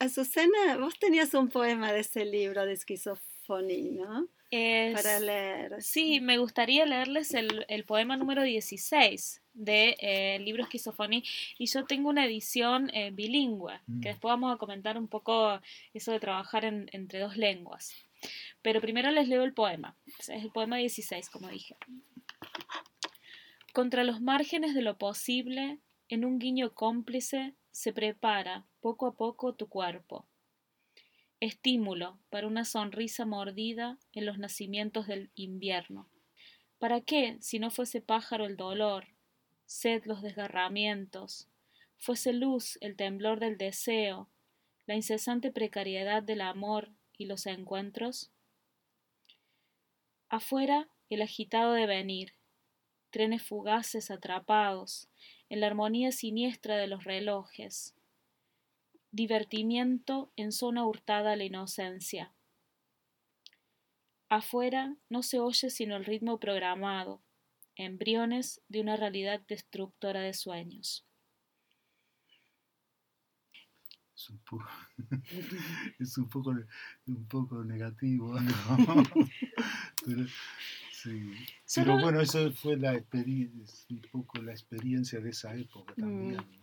Azucena, 0.00 0.76
vos 0.78 0.98
tenías 0.98 1.32
un 1.34 1.50
poema 1.50 1.92
de 1.92 2.00
ese 2.00 2.24
libro 2.24 2.66
de 2.66 2.72
esquizofonía, 3.42 4.04
¿no? 4.04 4.28
Para 4.94 5.20
leer. 5.20 5.82
Sí, 5.82 6.20
me 6.20 6.38
gustaría 6.38 6.84
leerles 6.84 7.34
el, 7.34 7.84
poema 7.86 8.16
número 8.16 8.42
16 8.42 9.42
del 9.54 9.64
de, 9.64 9.96
eh, 10.00 10.38
libro 10.40 10.62
Esquizofonía 10.62 11.22
y 11.58 11.66
yo 11.66 11.84
tengo 11.84 12.10
una 12.10 12.26
edición 12.26 12.90
eh, 12.94 13.10
bilingüe, 13.12 13.80
que 13.86 13.92
mm. 13.92 14.00
después 14.00 14.30
vamos 14.30 14.54
a 14.54 14.58
comentar 14.58 14.98
un 14.98 15.08
poco 15.08 15.60
eso 15.94 16.12
de 16.12 16.20
trabajar 16.20 16.64
entre 16.64 17.18
dos 17.18 17.36
lenguas. 17.36 17.94
Pero 18.60 18.80
primero 18.80 19.10
les 19.10 19.26
leo 19.28 19.42
el 19.42 19.54
poema. 19.54 19.96
Es 20.18 20.28
el 20.28 20.50
poema 20.50 20.76
16, 20.76 21.28
como 21.30 21.48
dije. 21.48 21.76
Contra 23.72 24.04
los 24.04 24.20
márgenes 24.20 24.74
de 24.74 24.82
lo 24.82 24.98
posible, 24.98 25.78
en 26.08 26.24
un 26.24 26.38
guiño 26.38 26.74
cómplice, 26.74 27.54
se 27.70 27.92
prepara 27.92 28.66
poco 28.80 29.06
a 29.06 29.14
poco 29.14 29.54
tu 29.54 29.68
cuerpo. 29.68 30.26
Estímulo 31.42 32.20
para 32.30 32.46
una 32.46 32.64
sonrisa 32.64 33.26
mordida 33.26 33.98
en 34.12 34.26
los 34.26 34.38
nacimientos 34.38 35.08
del 35.08 35.32
invierno. 35.34 36.08
¿Para 36.78 37.00
qué, 37.00 37.36
si 37.40 37.58
no 37.58 37.72
fuese 37.72 38.00
pájaro 38.00 38.46
el 38.46 38.56
dolor, 38.56 39.08
sed 39.66 40.04
los 40.04 40.22
desgarramientos, 40.22 41.48
fuese 41.98 42.32
luz 42.32 42.78
el 42.80 42.94
temblor 42.94 43.40
del 43.40 43.58
deseo, 43.58 44.28
la 44.86 44.94
incesante 44.94 45.50
precariedad 45.50 46.22
del 46.22 46.42
amor 46.42 46.90
y 47.18 47.26
los 47.26 47.46
encuentros? 47.46 48.30
Afuera 50.28 50.86
el 51.10 51.22
agitado 51.22 51.72
devenir, 51.72 52.34
trenes 53.10 53.42
fugaces 53.42 54.12
atrapados 54.12 55.08
en 55.48 55.58
la 55.58 55.66
armonía 55.66 56.12
siniestra 56.12 56.76
de 56.76 56.86
los 56.86 57.02
relojes. 57.02 57.96
Divertimiento 59.14 60.32
en 60.36 60.52
zona 60.52 60.86
hurtada 60.86 61.32
a 61.32 61.36
la 61.36 61.44
inocencia. 61.44 62.34
Afuera 64.30 64.96
no 65.10 65.22
se 65.22 65.38
oye 65.38 65.68
sino 65.68 65.96
el 65.96 66.06
ritmo 66.06 66.40
programado, 66.40 67.22
embriones 67.76 68.62
de 68.68 68.80
una 68.80 68.96
realidad 68.96 69.42
destructora 69.46 70.22
de 70.22 70.32
sueños. 70.32 71.04
Es 74.16 74.30
un 74.30 74.38
poco, 74.38 74.64
es 75.98 76.16
un 76.16 76.28
poco, 76.30 76.54
un 77.06 77.26
poco 77.26 77.64
negativo, 77.64 78.34
Pero, 80.06 80.26
sí. 80.90 81.32
Pero 81.74 82.00
bueno, 82.00 82.22
eso 82.22 82.50
fue 82.52 82.78
la 82.78 82.94
experiencia, 82.94 83.84
un 83.90 84.00
poco 84.10 84.40
la 84.40 84.52
experiencia 84.52 85.20
de 85.20 85.28
esa 85.28 85.54
época 85.54 85.92
también, 85.96 86.36
mm. 86.36 86.61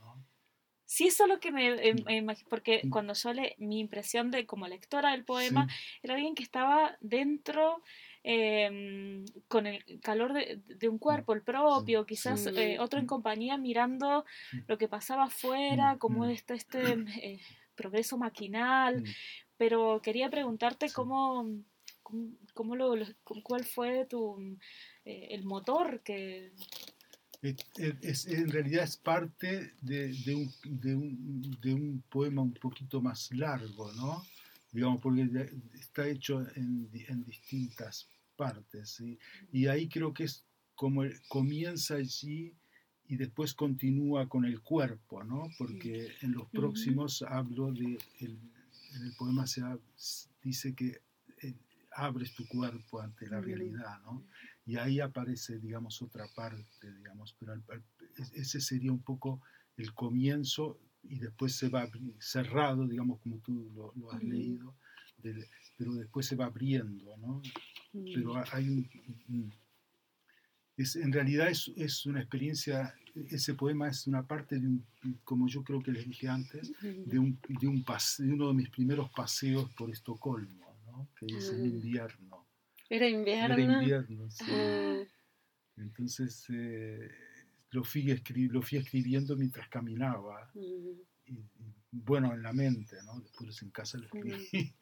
Sí, 0.92 1.06
eso 1.06 1.26
es 1.26 1.30
lo 1.30 1.40
que 1.40 1.52
me, 1.52 1.68
eh, 1.88 1.94
mm. 1.94 2.50
porque 2.50 2.82
mm. 2.84 2.90
cuando 2.90 3.14
yo 3.14 3.32
le, 3.32 3.56
mi 3.60 3.80
impresión 3.80 4.32
de 4.32 4.48
como 4.48 4.68
lectora 4.68 5.12
del 5.12 5.24
poema 5.24 5.68
era 6.02 6.16
alguien 6.16 6.34
que 6.34 6.42
estaba 6.42 6.98
dentro 7.00 7.84
em, 8.24 9.24
con 9.48 9.68
el 9.68 9.84
calor 10.02 10.34
de, 10.34 10.90
un 10.90 10.98
cuerpo, 10.98 11.34
el 11.34 11.44
propio, 11.44 12.08
quizás 12.08 12.48
eh, 12.48 12.80
otro 12.80 13.00
en 13.00 13.06
compañía 13.06 13.56
mirando 13.56 14.26
lo 14.66 14.80
que 14.80 14.88
pasaba 14.88 15.26
afuera, 15.26 15.98
como 16.00 16.26
este, 16.26 16.56
este 16.56 16.94
eh, 17.22 17.40
progreso 17.76 18.18
maquinal, 18.18 19.04
pero 19.58 20.02
quería 20.02 20.32
preguntarte 20.32 20.92
cómo, 20.92 21.46
cómo, 22.56 22.76
lo, 22.76 22.96
cuál 23.44 23.64
fue 23.64 24.06
tu, 24.06 24.58
el 25.06 25.44
motor 25.44 26.02
que 26.02 26.52
es, 27.42 28.26
en 28.28 28.50
realidad 28.50 28.84
es 28.84 28.98
parte 28.98 29.74
de, 29.82 30.14
de, 30.26 30.36
un, 30.36 30.54
de, 30.66 30.96
un, 30.96 31.58
de, 31.62 31.74
un, 31.74 32.04
poema 32.10 32.42
un 32.42 32.54
poquito 32.54 33.02
más 33.02 33.32
largo, 33.32 33.92
¿no? 33.94 34.24
Digamos, 34.72 35.02
porque 35.02 35.28
está 35.74 36.08
hecho 36.08 36.42
en, 36.56 36.90
en 36.94 37.24
distintas 37.26 38.08
partes. 38.36 39.02
Y 39.52 39.68
ahí 39.68 39.88
creo 39.88 40.14
que 40.14 40.26
es 40.26 40.46
como 40.76 41.04
comienza 41.28 41.96
allí 41.96 42.56
y 43.10 43.18
después 43.18 43.54
continúa 43.54 44.30
con 44.30 44.46
el 44.46 44.62
cuerpo, 44.62 45.24
¿no? 45.24 45.50
Porque 45.58 46.08
en 46.22 46.34
los 46.34 46.48
próximos 46.50 47.22
hablo 47.24 47.72
de, 47.74 47.98
el, 48.20 48.40
en 48.96 49.04
el 49.04 49.14
poema 49.18 49.48
se 49.48 49.62
dice 50.42 50.74
que 50.76 51.02
eh, 51.42 51.56
abres 51.92 52.34
tu 52.36 52.48
cuerpo 52.48 53.02
ante 53.02 53.28
la 53.28 53.42
realidad, 53.42 54.00
¿no? 54.04 54.24
Y 54.70 54.78
ahí 54.78 55.00
aparece, 55.00 55.58
digamos, 55.58 56.00
otra 56.04 56.28
parte, 56.36 56.94
digamos, 56.98 57.36
pero 57.40 57.60
ese 58.36 58.62
sería 58.62 58.92
un 58.92 59.02
poco 59.02 59.42
el 59.78 59.96
comienzo 59.96 60.80
y 61.02 61.18
después 61.18 61.56
se 61.56 61.70
va 61.70 61.90
cerrado, 62.20 62.88
digamos, 62.88 63.20
como 63.20 63.40
tú 63.40 63.72
lo, 63.74 64.12
has 64.12 64.24
leído, 64.24 64.76
pero 65.76 65.96
después 65.96 66.28
se 66.28 66.36
va 66.36 66.46
abriendo, 66.46 67.18
¿no? 67.18 67.42
Pero 68.14 68.36
hay 68.52 68.70
un... 68.70 69.52
Es, 70.78 70.96
en 70.96 71.12
realidad 71.14 71.50
es, 71.50 71.72
es, 71.76 72.06
una 72.06 72.20
experiencia, 72.20 72.94
ese 73.16 73.56
poema 73.56 73.90
es 73.90 74.06
una 74.06 74.28
parte 74.28 74.60
de 74.60 74.68
un, 74.68 74.86
como 75.24 75.48
yo 75.48 75.64
creo 75.64 75.82
que 75.82 75.92
les 75.92 76.06
dije 76.06 76.28
antes, 76.28 76.72
de, 76.80 77.18
un, 77.18 77.40
de, 77.60 77.68
un 77.68 77.84
de 77.84 78.34
uno 78.34 78.50
de 78.50 78.54
mis 78.54 78.70
primeros 78.70 79.10
paseos 79.10 79.68
por 79.74 79.90
Estocolmo, 79.90 80.80
¿no? 80.86 81.10
que 81.18 81.26
es 81.26 81.50
en 81.50 81.66
invierno. 81.66 82.39
Era 82.90 83.08
invierno. 83.08 83.56
Era 83.56 83.82
invierno, 83.82 84.30
sí. 84.30 84.46
Ah. 84.50 85.04
Entonces 85.78 86.46
eh, 86.50 87.10
lo, 87.72 87.84
fui 87.84 88.04
lo 88.50 88.62
fui 88.62 88.78
escribiendo 88.78 89.36
mientras 89.38 89.70
caminaba. 89.70 90.52
y, 90.56 90.98
bueno, 91.92 92.34
en 92.34 92.44
la 92.44 92.54
mente, 92.54 92.98
¿no? 93.04 93.20
Después 93.20 93.62
en 93.62 93.72
casa 93.72 93.98
lo 93.98 94.06
escribí. 94.06 94.48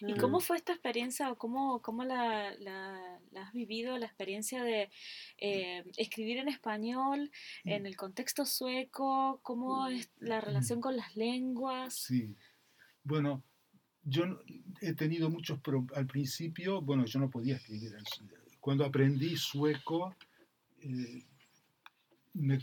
¿Y 0.00 0.14
cómo 0.14 0.40
fue 0.40 0.56
esta 0.56 0.72
experiencia 0.72 1.30
o 1.32 1.36
cómo, 1.36 1.80
cómo 1.82 2.04
la, 2.04 2.54
la, 2.58 3.20
has 3.36 3.52
vivido, 3.52 3.96
la 3.98 4.06
experiencia 4.06 4.62
de 4.62 4.90
eh, 5.38 5.84
escribir 5.96 6.38
en 6.38 6.48
español, 6.48 7.30
en 7.64 7.82
mm. 7.82 7.86
el 7.86 7.96
contexto 7.96 8.44
sueco? 8.44 9.40
¿Cómo 9.42 9.88
es 9.88 10.10
la 10.18 10.40
relación 10.40 10.80
con 10.80 10.96
las 10.96 11.16
lenguas? 11.16 11.94
Sí, 11.94 12.36
bueno, 13.02 13.42
yo 14.06 14.40
he 14.80 14.94
tenido 14.94 15.28
muchos, 15.28 15.58
al 15.94 16.06
principio, 16.06 16.80
bueno, 16.80 17.04
yo 17.06 17.18
no 17.18 17.28
podía 17.28 17.56
escribir. 17.56 17.96
Cuando 18.60 18.84
aprendí 18.84 19.36
sueco, 19.36 20.14
eh, 20.80 21.24
me 22.34 22.58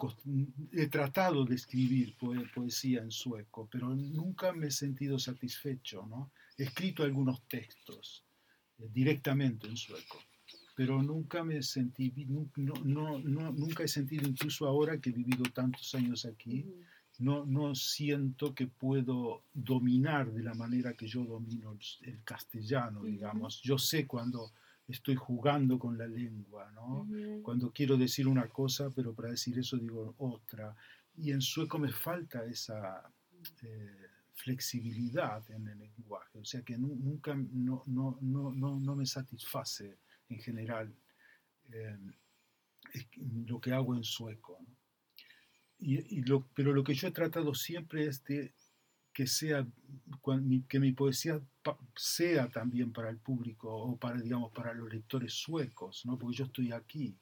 he 0.71 0.87
tratado 0.87 1.43
de 1.45 1.55
escribir 1.55 2.15
poesía 2.53 3.01
en 3.01 3.11
sueco, 3.11 3.67
pero 3.69 3.89
nunca 3.89 4.53
me 4.53 4.67
he 4.67 4.71
sentido 4.71 5.19
satisfecho. 5.19 6.05
¿no? 6.07 6.31
He 6.57 6.63
escrito 6.63 7.03
algunos 7.03 7.45
textos 7.47 8.23
eh, 8.79 8.87
directamente 8.93 9.67
en 9.67 9.75
sueco, 9.75 10.19
pero 10.75 11.03
nunca 11.03 11.43
me 11.43 11.61
sentí, 11.61 12.13
no, 12.55 13.19
no, 13.19 13.19
nunca 13.51 13.83
he 13.83 13.87
sentido, 13.87 14.29
incluso 14.29 14.65
ahora 14.65 14.99
que 15.01 15.09
he 15.09 15.13
vivido 15.13 15.43
tantos 15.51 15.93
años 15.93 16.25
aquí, 16.25 16.65
no, 17.19 17.45
no 17.45 17.75
siento 17.75 18.53
que 18.53 18.67
puedo 18.67 19.43
dominar 19.53 20.31
de 20.31 20.43
la 20.43 20.53
manera 20.53 20.93
que 20.93 21.07
yo 21.07 21.23
domino 21.23 21.77
el, 22.01 22.23
castellano, 22.23 23.03
digamos. 23.03 23.61
Yo 23.61 23.77
sé 23.77 24.07
cuando 24.07 24.51
estoy 24.87 25.15
jugando 25.15 25.77
con 25.77 25.97
la 25.97 26.07
lengua, 26.07 26.71
¿no? 26.71 27.07
Cuando 27.41 27.71
quiero 27.71 27.97
decir 27.97 28.27
una 28.27 28.47
cosa, 28.47 28.89
pero 28.89 29.13
para 29.13 29.29
decir 29.29 29.57
eso 29.59 29.77
digo 29.77 30.15
otra. 30.17 30.75
Y 31.15 31.31
en 31.31 31.41
sueco 31.41 31.77
me 31.77 31.91
falta 31.91 32.43
esa 32.45 33.03
eh, 33.61 34.09
flexibilidad 34.33 35.43
en 35.51 35.67
el 35.67 35.79
lenguaje, 35.79 36.39
o 36.39 36.45
sea 36.45 36.61
que 36.63 36.77
nunca, 36.77 37.35
no, 37.35 37.83
no, 37.85 38.17
no, 38.21 38.51
no, 38.79 38.95
me 38.95 39.05
satisface 39.05 39.99
en 40.29 40.39
general 40.39 40.93
eh, 41.71 41.97
lo 43.47 43.61
que 43.61 43.71
hago 43.71 43.95
en 43.95 44.03
sueco. 44.03 44.59
¿No? 45.83 46.03
Y, 46.09 46.21
lo, 46.23 46.45
pero 46.53 46.73
lo 46.73 46.83
que 46.83 46.93
yo 46.93 47.07
he 47.07 47.11
tratado 47.11 47.53
siempre 47.53 48.05
es 48.05 48.23
de 48.23 48.53
que 49.13 49.27
sea 49.27 49.65
que 50.67 50.79
mi 50.79 50.91
poesía 50.91 51.39
sea 51.95 52.49
también 52.49 52.91
para 52.91 53.09
el 53.09 53.17
público 53.17 53.69
o 53.71 53.95
para 53.95 54.19
digamos 54.19 54.51
para 54.51 54.73
los 54.73 54.91
lectores 54.91 55.33
suecos 55.33 56.05
no 56.05 56.17
porque 56.17 56.37
yo 56.37 56.45
estoy 56.45 56.71
aquí 56.71 57.15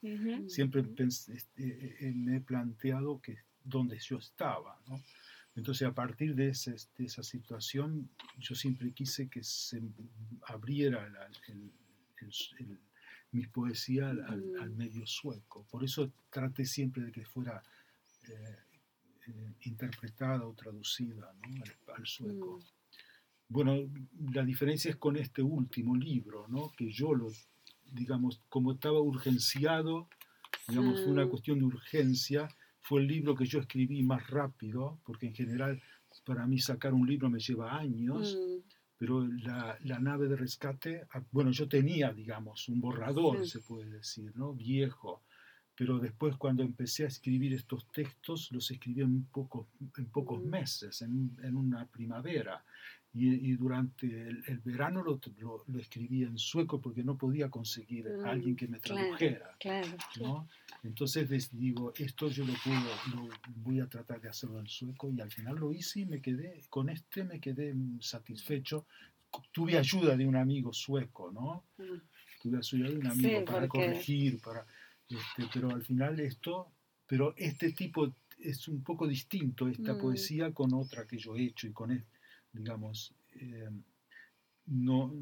siempre 0.47 0.83
este, 0.97 1.43
eh, 1.57 1.97
eh, 1.99 2.13
me 2.15 2.37
he 2.37 2.41
planteado 2.41 3.21
que 3.21 3.39
donde 3.63 3.99
yo 3.99 4.17
estaba 4.17 4.79
¿no? 4.87 5.01
entonces 5.55 5.87
a 5.87 5.93
partir 5.93 6.33
de, 6.33 6.49
esa 6.49 7.23
situación 7.23 8.09
yo 8.39 8.55
siempre 8.55 8.93
quise 8.93 9.27
que 9.27 9.43
se 9.43 9.81
abriera 10.47 11.07
mi 13.31 13.47
poesía 13.47 14.09
al, 14.09 14.41
mm. 14.41 14.77
medio 14.77 15.05
sueco 15.05 15.65
por 15.69 15.83
eso 15.83 16.11
traté 16.29 16.65
siempre 16.65 17.03
de 17.03 17.11
que 17.11 17.25
fuera 17.25 17.61
eh, 18.29 18.57
eh, 19.27 19.53
interpretada 19.61 20.45
o 20.47 20.53
traducida 20.53 21.33
al, 21.95 22.05
sueco. 22.05 22.57
Mm. 22.57 22.63
Bueno, 23.47 23.75
la 24.33 24.43
diferencia 24.43 24.89
es 24.89 24.97
con 24.97 25.17
este 25.17 25.41
último 25.41 25.95
libro, 25.95 26.47
¿no? 26.47 26.71
que 26.71 26.89
yo 26.89 27.13
lo, 27.13 27.31
digamos, 27.91 28.41
como 28.49 28.71
estaba 28.71 29.01
urgenciado, 29.01 30.07
digamos, 30.67 31.01
fue 31.01 31.11
una 31.11 31.27
cuestión 31.27 31.59
de 31.59 31.65
urgencia, 31.65 32.47
fue 32.79 33.01
el 33.01 33.07
libro 33.07 33.35
que 33.35 33.45
yo 33.45 33.59
escribí 33.59 34.03
más 34.03 34.27
rápido, 34.29 34.99
porque 35.03 35.27
en 35.27 35.35
general 35.35 35.81
para 36.25 36.47
mí 36.47 36.59
sacar 36.59 36.93
un 36.93 37.05
libro 37.05 37.29
me 37.29 37.39
lleva 37.39 37.77
años, 37.77 38.37
mm. 38.37 38.69
pero 38.97 39.27
la, 39.27 39.77
la, 39.83 39.99
nave 39.99 40.27
de 40.27 40.35
rescate, 40.35 41.07
ah, 41.13 41.23
bueno, 41.31 41.51
yo 41.51 41.67
tenía, 41.67 42.11
digamos, 42.13 42.67
un 42.69 42.79
borrador, 42.79 43.45
se 43.45 43.59
puede 43.59 43.89
decir, 43.89 44.31
¿no? 44.35 44.53
Viejo, 44.53 45.23
pero 45.81 45.97
después 45.97 46.35
cuando 46.35 46.61
empecé 46.61 47.05
a 47.05 47.07
escribir 47.07 47.55
estos 47.55 47.87
textos, 47.91 48.51
los 48.51 48.69
escribí 48.69 49.01
en, 49.01 49.23
poco, 49.23 49.67
en 49.97 50.05
pocos 50.05 50.39
mm. 50.39 50.47
meses, 50.47 51.01
en, 51.01 51.35
en 51.41 51.55
una 51.55 51.87
primavera. 51.87 52.63
Y, 53.15 53.49
y 53.49 53.55
durante 53.55 54.05
el, 54.05 54.59
verano 54.63 55.01
lo, 55.01 55.19
lo, 55.65 55.79
escribí 55.79 56.21
en 56.21 56.37
sueco 56.37 56.79
porque 56.79 57.03
no 57.03 57.17
podía 57.17 57.49
conseguir 57.49 58.07
a 58.23 58.29
alguien 58.29 58.55
que 58.55 58.67
me 58.67 58.79
tradujera. 58.79 59.57
Claro, 59.59 59.97
¿no? 60.19 60.47
Entonces 60.83 61.49
digo, 61.51 61.93
esto 61.97 62.29
yo 62.29 62.45
lo 62.45 62.53
puedo, 62.63 63.15
lo 63.15 63.29
voy 63.55 63.79
a 63.79 63.87
tratar 63.87 64.21
de 64.21 64.29
hacerlo 64.29 64.59
en 64.59 64.67
sueco 64.67 65.11
y 65.11 65.19
al 65.19 65.31
final 65.31 65.55
lo 65.55 65.73
hice 65.73 66.01
y 66.01 66.05
me 66.05 66.21
quedé, 66.21 66.61
con 66.69 66.89
este 66.89 67.23
me 67.23 67.39
quedé 67.39 67.73
satisfecho. 68.01 68.85
Tuve 69.51 69.79
ayuda 69.79 70.15
de 70.15 70.27
un 70.27 70.35
amigo 70.35 70.71
sueco, 70.73 71.31
¿no? 71.31 71.63
Mm. 71.79 72.01
Tuve 72.39 72.59
ayuda 72.59 72.87
de 72.87 72.97
un 72.99 73.07
amigo 73.07 73.45
para 73.45 73.67
corregir, 73.67 74.39
para 74.41 74.63
este, 75.11 75.49
pero 75.53 75.69
al 75.71 75.83
final 75.83 76.19
esto, 76.19 76.71
pero 77.07 77.33
este 77.37 77.71
tipo 77.73 78.15
es 78.39 78.67
un 78.67 78.83
poco 78.83 79.07
distinto, 79.07 79.67
esta 79.67 79.93
mm. 79.93 80.01
poesía 80.01 80.53
con 80.53 80.73
otra 80.73 81.05
que 81.05 81.17
yo 81.17 81.35
he 81.35 81.43
hecho 81.43 81.67
y 81.67 81.71
con, 81.71 82.05
digamos, 82.51 83.13
eh, 83.33 83.69
no, 84.65 85.13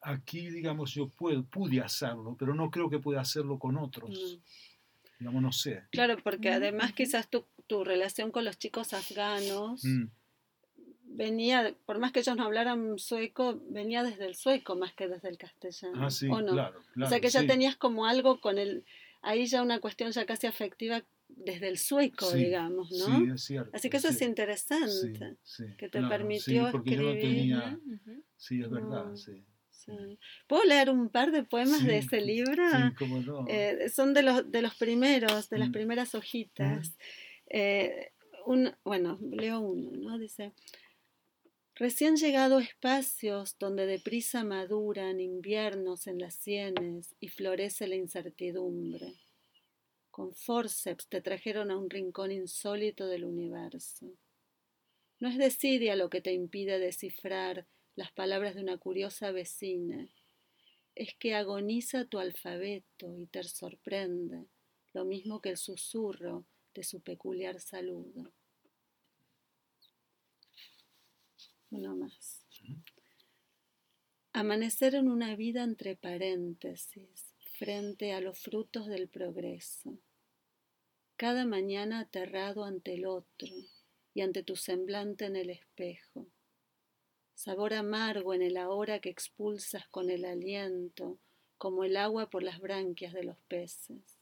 aquí, 0.00 0.50
digamos, 0.50 0.92
yo 0.94 1.08
puedo, 1.08 1.44
pude 1.44 1.80
hacerlo, 1.80 2.36
pero 2.38 2.54
no 2.54 2.70
creo 2.70 2.90
que 2.90 2.98
pueda 2.98 3.20
hacerlo 3.20 3.58
con 3.58 3.76
otros. 3.76 4.10
Mm. 4.10 5.18
Digamos, 5.20 5.42
no 5.42 5.52
sé. 5.52 5.84
Claro, 5.90 6.16
porque 6.22 6.50
además 6.50 6.92
quizás 6.92 7.28
tu, 7.28 7.44
tu 7.66 7.82
relación 7.82 8.30
con 8.30 8.44
los 8.44 8.58
chicos 8.58 8.92
afganos 8.92 9.84
mm 9.84 10.06
venía, 11.18 11.74
por 11.84 11.98
más 11.98 12.12
que 12.12 12.20
ellos 12.20 12.36
no 12.36 12.44
hablaran 12.44 12.96
sueco, 12.96 13.60
venía 13.68 14.04
desde 14.04 14.24
el 14.24 14.36
sueco 14.36 14.76
más 14.76 14.94
que 14.94 15.08
desde 15.08 15.28
el 15.28 15.36
castellano. 15.36 16.06
Ah, 16.06 16.10
sí, 16.10 16.28
claro, 16.28 16.80
O 17.02 17.06
sea 17.06 17.20
que 17.20 17.28
ya 17.28 17.44
tenías 17.44 17.76
como 17.76 18.06
algo 18.06 18.40
con 18.40 18.56
el, 18.56 18.84
ahí 19.20 19.46
ya 19.46 19.62
una 19.62 19.80
cuestión 19.80 20.12
ya 20.12 20.24
casi 20.26 20.46
afectiva 20.46 21.02
desde 21.28 21.68
el 21.68 21.78
sueco, 21.78 22.30
digamos, 22.32 22.92
¿no? 22.92 23.06
Sí, 23.06 23.30
es 23.34 23.42
cierto. 23.42 23.70
Así 23.74 23.90
que 23.90 23.96
eso 23.96 24.08
es 24.08 24.22
interesante, 24.22 25.36
que 25.76 25.88
te 25.88 26.02
permitió 26.02 26.68
escribir. 26.68 27.80
Sí, 28.36 28.62
es 28.62 28.70
verdad, 28.70 29.14
sí. 29.16 29.44
¿Puedo 30.46 30.64
leer 30.64 30.90
un 30.90 31.08
par 31.08 31.32
de 31.32 31.42
poemas 31.42 31.84
de 31.84 31.98
ese 31.98 32.20
libro? 32.20 32.62
Sí, 32.70 32.94
cómo 32.96 33.20
no. 33.20 33.46
Eh, 33.48 33.88
son 33.88 34.12
de 34.12 34.22
los, 34.22 34.50
de 34.50 34.62
los 34.62 34.74
primeros, 34.74 35.48
de 35.48 35.58
las 35.58 35.70
mm. 35.70 35.72
primeras 35.72 36.14
hojitas. 36.14 36.94
Eh, 37.48 38.12
un, 38.44 38.70
bueno, 38.84 39.18
leo 39.20 39.60
uno, 39.60 39.90
¿no? 39.96 40.18
Dice, 40.18 40.52
Recién 41.78 42.16
llegado 42.16 42.58
a 42.58 42.62
espacios 42.62 43.56
donde 43.56 43.86
deprisa 43.86 44.42
maduran 44.42 45.20
inviernos 45.20 46.08
en 46.08 46.18
las 46.18 46.34
sienes 46.34 47.14
y 47.20 47.28
florece 47.28 47.86
la 47.86 47.94
incertidumbre. 47.94 49.14
Con 50.10 50.34
forceps 50.34 51.06
te 51.06 51.20
trajeron 51.20 51.70
a 51.70 51.78
un 51.78 51.88
rincón 51.88 52.32
insólito 52.32 53.06
del 53.06 53.24
universo. 53.24 54.10
No 55.20 55.28
es 55.28 55.38
desidia 55.38 55.94
lo 55.94 56.10
que 56.10 56.20
te 56.20 56.32
impide 56.32 56.80
descifrar 56.80 57.68
las 57.94 58.10
palabras 58.10 58.56
de 58.56 58.62
una 58.62 58.78
curiosa 58.78 59.30
vecina, 59.30 60.08
es 60.96 61.14
que 61.14 61.36
agoniza 61.36 62.06
tu 62.06 62.18
alfabeto 62.18 63.16
y 63.16 63.26
te 63.26 63.44
sorprende, 63.44 64.46
lo 64.94 65.04
mismo 65.04 65.40
que 65.40 65.50
el 65.50 65.56
susurro 65.56 66.44
de 66.74 66.82
su 66.82 67.02
peculiar 67.02 67.60
saludo. 67.60 68.32
Uno 71.70 71.94
más. 71.94 72.46
Amanecer 74.32 74.94
en 74.94 75.08
una 75.08 75.36
vida 75.36 75.62
entre 75.62 75.96
paréntesis, 75.96 77.34
frente 77.52 78.12
a 78.12 78.20
los 78.20 78.38
frutos 78.38 78.86
del 78.86 79.08
progreso. 79.08 79.98
Cada 81.16 81.44
mañana 81.44 82.00
aterrado 82.00 82.64
ante 82.64 82.94
el 82.94 83.06
otro 83.06 83.54
y 84.14 84.20
ante 84.20 84.42
tu 84.42 84.56
semblante 84.56 85.26
en 85.26 85.36
el 85.36 85.50
espejo. 85.50 86.26
Sabor 87.34 87.74
amargo 87.74 88.34
en 88.34 88.42
el 88.42 88.56
ahora 88.56 89.00
que 89.00 89.10
expulsas 89.10 89.88
con 89.88 90.10
el 90.10 90.24
aliento, 90.24 91.18
como 91.56 91.84
el 91.84 91.96
agua 91.96 92.30
por 92.30 92.42
las 92.42 92.60
branquias 92.60 93.12
de 93.12 93.24
los 93.24 93.38
peces 93.48 94.17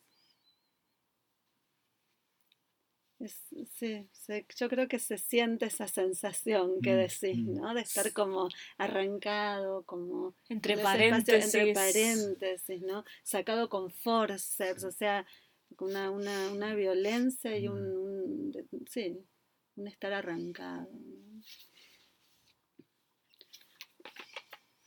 sí, 3.29 4.09
yo 4.57 4.69
creo 4.69 4.89
que 4.89 4.99
se 4.99 5.19
siente 5.19 5.67
esa 5.67 5.89
sensación 5.89 6.81
que 6.81 6.95
mm, 6.95 6.97
decís, 6.97 7.39
mm. 7.39 7.55
¿no? 7.55 7.75
De 7.75 7.81
estar 7.81 8.13
como 8.13 8.49
arrancado, 8.79 9.85
como... 9.85 10.35
Entre 10.49 10.77
paréntesis. 10.77 11.55
entre 11.55 11.75
paréntesis, 11.75 12.83
¿no? 12.83 13.05
Sacado 13.23 13.69
con 13.69 13.91
forceps, 13.91 14.85
o 14.85 14.91
sea, 14.91 15.27
una, 15.79 16.11
una, 16.11 16.51
una 16.53 16.75
violencia 16.75 17.57
y 17.57 17.69
un, 17.69 18.51
mm. 18.51 18.85
sí, 18.89 19.19
un 19.77 19.89
estar 19.89 20.13
arrancado. 20.13 20.89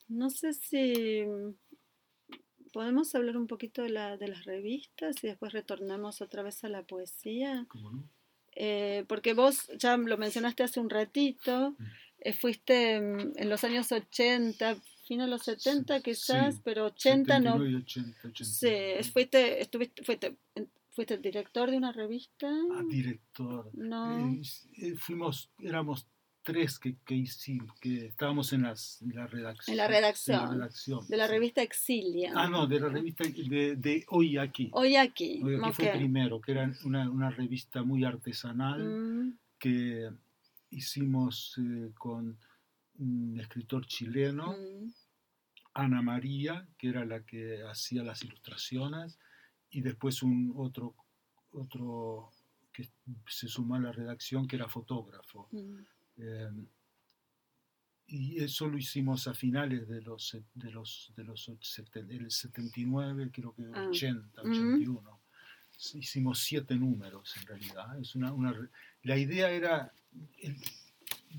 ¿no? 0.09 0.29
sé 0.29 0.53
si 0.53 1.23
podemos 2.73 3.13
hablar 3.15 3.37
un 3.37 3.47
poquito 3.47 3.83
de, 3.83 3.89
la, 3.89 4.17
de 4.17 4.27
las 4.27 4.43
revistas 4.43 5.23
y 5.23 5.27
después 5.27 5.53
retornamos 5.53 6.21
otra 6.21 6.43
vez 6.43 6.63
a 6.63 6.69
la 6.69 6.83
poesía. 6.83 7.65
¿Cómo 7.69 7.91
no? 7.91 8.09
Eh, 8.61 9.05
porque 9.07 9.33
vos 9.33 9.71
ya 9.77 9.95
lo 9.95 10.17
mencionaste 10.17 10.63
hace 10.63 10.81
un 10.81 10.89
ratito, 10.89 11.71
mm. 11.77 11.85
eh, 12.19 12.33
fuiste 12.33 12.99
mm, 12.99 13.31
en 13.37 13.49
los 13.49 13.63
años 13.63 13.89
80, 13.89 14.75
fin 15.07 15.19
de 15.19 15.27
los 15.27 15.43
70 15.43 16.01
quizás, 16.01 16.59
pero 16.61 16.87
80 16.87 17.39
no. 17.39 17.55
80, 17.55 18.27
80. 18.27 18.43
Sí, 18.43 19.11
fuiste, 19.13 19.61
estuviste, 19.61 20.03
fuiste, 20.03 20.35
fuiste 20.89 21.17
director 21.19 21.71
de 21.71 21.77
una 21.77 21.93
revista. 21.93 22.51
Ah, 22.73 22.83
director. 22.85 23.71
No. 23.73 24.29
Eh, 24.75 24.95
fuimos, 24.97 25.49
éramos 25.61 26.05
tres 26.43 26.79
que, 26.79 26.95
que, 27.05 27.23
que 27.81 28.05
estábamos 28.07 28.53
en, 28.53 28.63
las, 28.63 29.01
la 29.01 29.27
redacción. 29.27 29.73
En 29.73 29.77
la 29.77 29.87
redacción. 29.87 31.07
de 31.07 31.17
la 31.17 31.27
revista 31.27 31.61
Exilia. 31.61 32.33
Ah, 32.35 32.47
no, 32.49 32.67
de 32.67 32.79
la 32.79 32.89
revista 32.89 33.23
de, 33.23 33.75
de 33.75 34.05
Hoy 34.09 34.37
Aquí. 34.37 34.69
Hoy 34.73 34.95
Aquí. 34.95 35.41
Hoy 35.43 35.55
Aquí 35.55 35.71
fue 35.73 35.91
primero, 35.91 36.41
que 36.41 36.51
era 36.53 36.71
una, 36.83 37.09
una 37.09 37.29
revista 37.29 37.83
muy 37.83 38.03
artesanal 38.03 38.83
mm. 38.83 39.37
que 39.57 40.09
hicimos 40.71 41.55
eh, 41.57 41.91
con 41.97 42.37
un 42.99 43.39
escritor 43.39 43.85
chileno, 43.85 44.53
mm. 44.53 44.93
Ana 45.73 46.01
María, 46.01 46.67
que 46.77 46.89
era 46.89 47.05
la 47.05 47.23
que 47.25 47.63
hacía 47.63 48.03
las 48.03 48.23
ilustraciones, 48.23 49.17
y 49.69 49.81
después 49.81 50.23
un 50.23 50.53
otro, 50.55 50.95
otro 51.51 52.31
que 52.73 52.89
se 53.27 53.47
sumó 53.47 53.75
a 53.75 53.79
la 53.79 53.91
redacción, 53.91 54.47
que 54.47 54.55
era 54.55 54.67
fotógrafo. 54.67 55.47
Mm. 55.51 55.79
Em, 56.19 56.67
y 58.07 58.43
eso 58.43 58.67
lo 58.67 58.77
hicimos 58.77 59.27
a 59.27 59.33
finales 59.33 59.87
de 59.87 60.01
los, 60.01 60.35
de 60.55 60.71
los, 60.71 61.13
de 61.15 61.23
los 61.23 61.47
el 61.47 62.31
79, 62.31 63.29
creo 63.31 63.53
que 63.53 63.67
80, 63.67 64.41
81. 64.41 65.19
Hicimos 65.93 66.39
siete 66.39 66.75
números 66.75 67.35
en 67.37 67.45
realidad. 67.45 67.99
Es 67.99 68.15
una, 68.15 68.33
una 68.33 68.53
la 69.03 69.17
idea 69.17 69.49
era, 69.51 69.93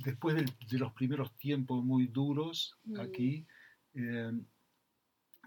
después 0.05 0.37
de, 0.37 0.79
los 0.79 0.93
primeros 0.93 1.37
tiempos 1.37 1.85
muy 1.85 2.07
duros 2.07 2.79
mm. 2.85 3.01
aquí, 3.01 3.45
em, 3.95 4.45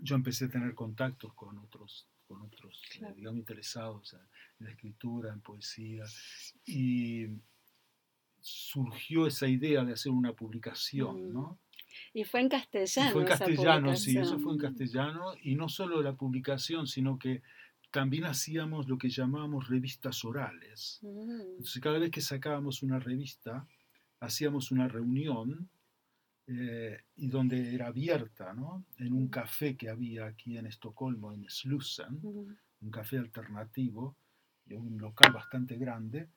yo 0.01 0.15
empecé 0.15 0.45
a 0.45 0.49
tener 0.49 0.75
contactos 0.75 1.33
con 1.33 1.57
otros, 1.57 2.05
con 2.27 2.41
otros 2.41 2.81
digamos, 3.15 3.39
interesados 3.39 4.13
en 4.13 4.65
la 4.65 4.71
escritura, 4.71 5.31
en 5.31 5.39
poesía. 5.39 6.03
Y 6.65 7.27
surgió 8.43 9.25
esa 9.25 9.47
idea 9.47 9.83
de 9.85 9.93
hacer 9.93 10.11
una 10.11 10.33
publicación, 10.33 11.29
Mm. 11.29 11.33
¿no? 11.33 11.59
Y 12.13 12.23
fue 12.23 12.41
en 12.41 12.49
castellano. 12.49 13.09
Y 13.09 13.13
fue 13.13 13.21
en 13.21 13.27
esa 13.27 13.37
castellano, 13.39 13.95
sí, 13.95 14.17
eso 14.17 14.39
fue 14.39 14.53
en 14.53 14.59
castellano, 14.59 15.33
y 15.41 15.55
no 15.55 15.69
solo 15.69 16.01
la 16.01 16.13
publicación, 16.13 16.87
sino 16.87 17.17
que 17.17 17.41
también 17.91 18.25
hacíamos 18.25 18.87
lo 18.89 18.97
que 18.97 19.09
llamábamos 19.09 19.67
revistas 19.69 20.25
orales. 20.25 20.99
Mm. 21.03 21.41
Entonces, 21.57 21.81
cada 21.81 21.99
vez 21.99 22.11
que 22.11 22.21
sacábamos 22.21 22.83
una 22.83 22.99
revista, 22.99 23.65
hacíamos 24.19 24.71
una 24.71 24.87
reunión 24.87 25.69
eh, 26.47 26.99
y 27.15 27.27
donde 27.27 27.73
era 27.73 27.87
abierta, 27.87 28.53
¿no? 28.53 28.83
En 28.97 29.13
un 29.13 29.29
café 29.29 29.77
que 29.77 29.87
había 29.89 30.25
aquí 30.25 30.57
en 30.57 30.65
Estocolmo, 30.65 31.31
en 31.31 31.49
Slussen, 31.49 32.19
Mm. 32.21 32.57
un 32.81 32.91
café 32.91 33.17
alternativo, 33.17 34.17
y 34.65 34.73
un 34.73 34.97
local 34.97 35.31
bastante 35.31 35.77
grande, 35.77 36.27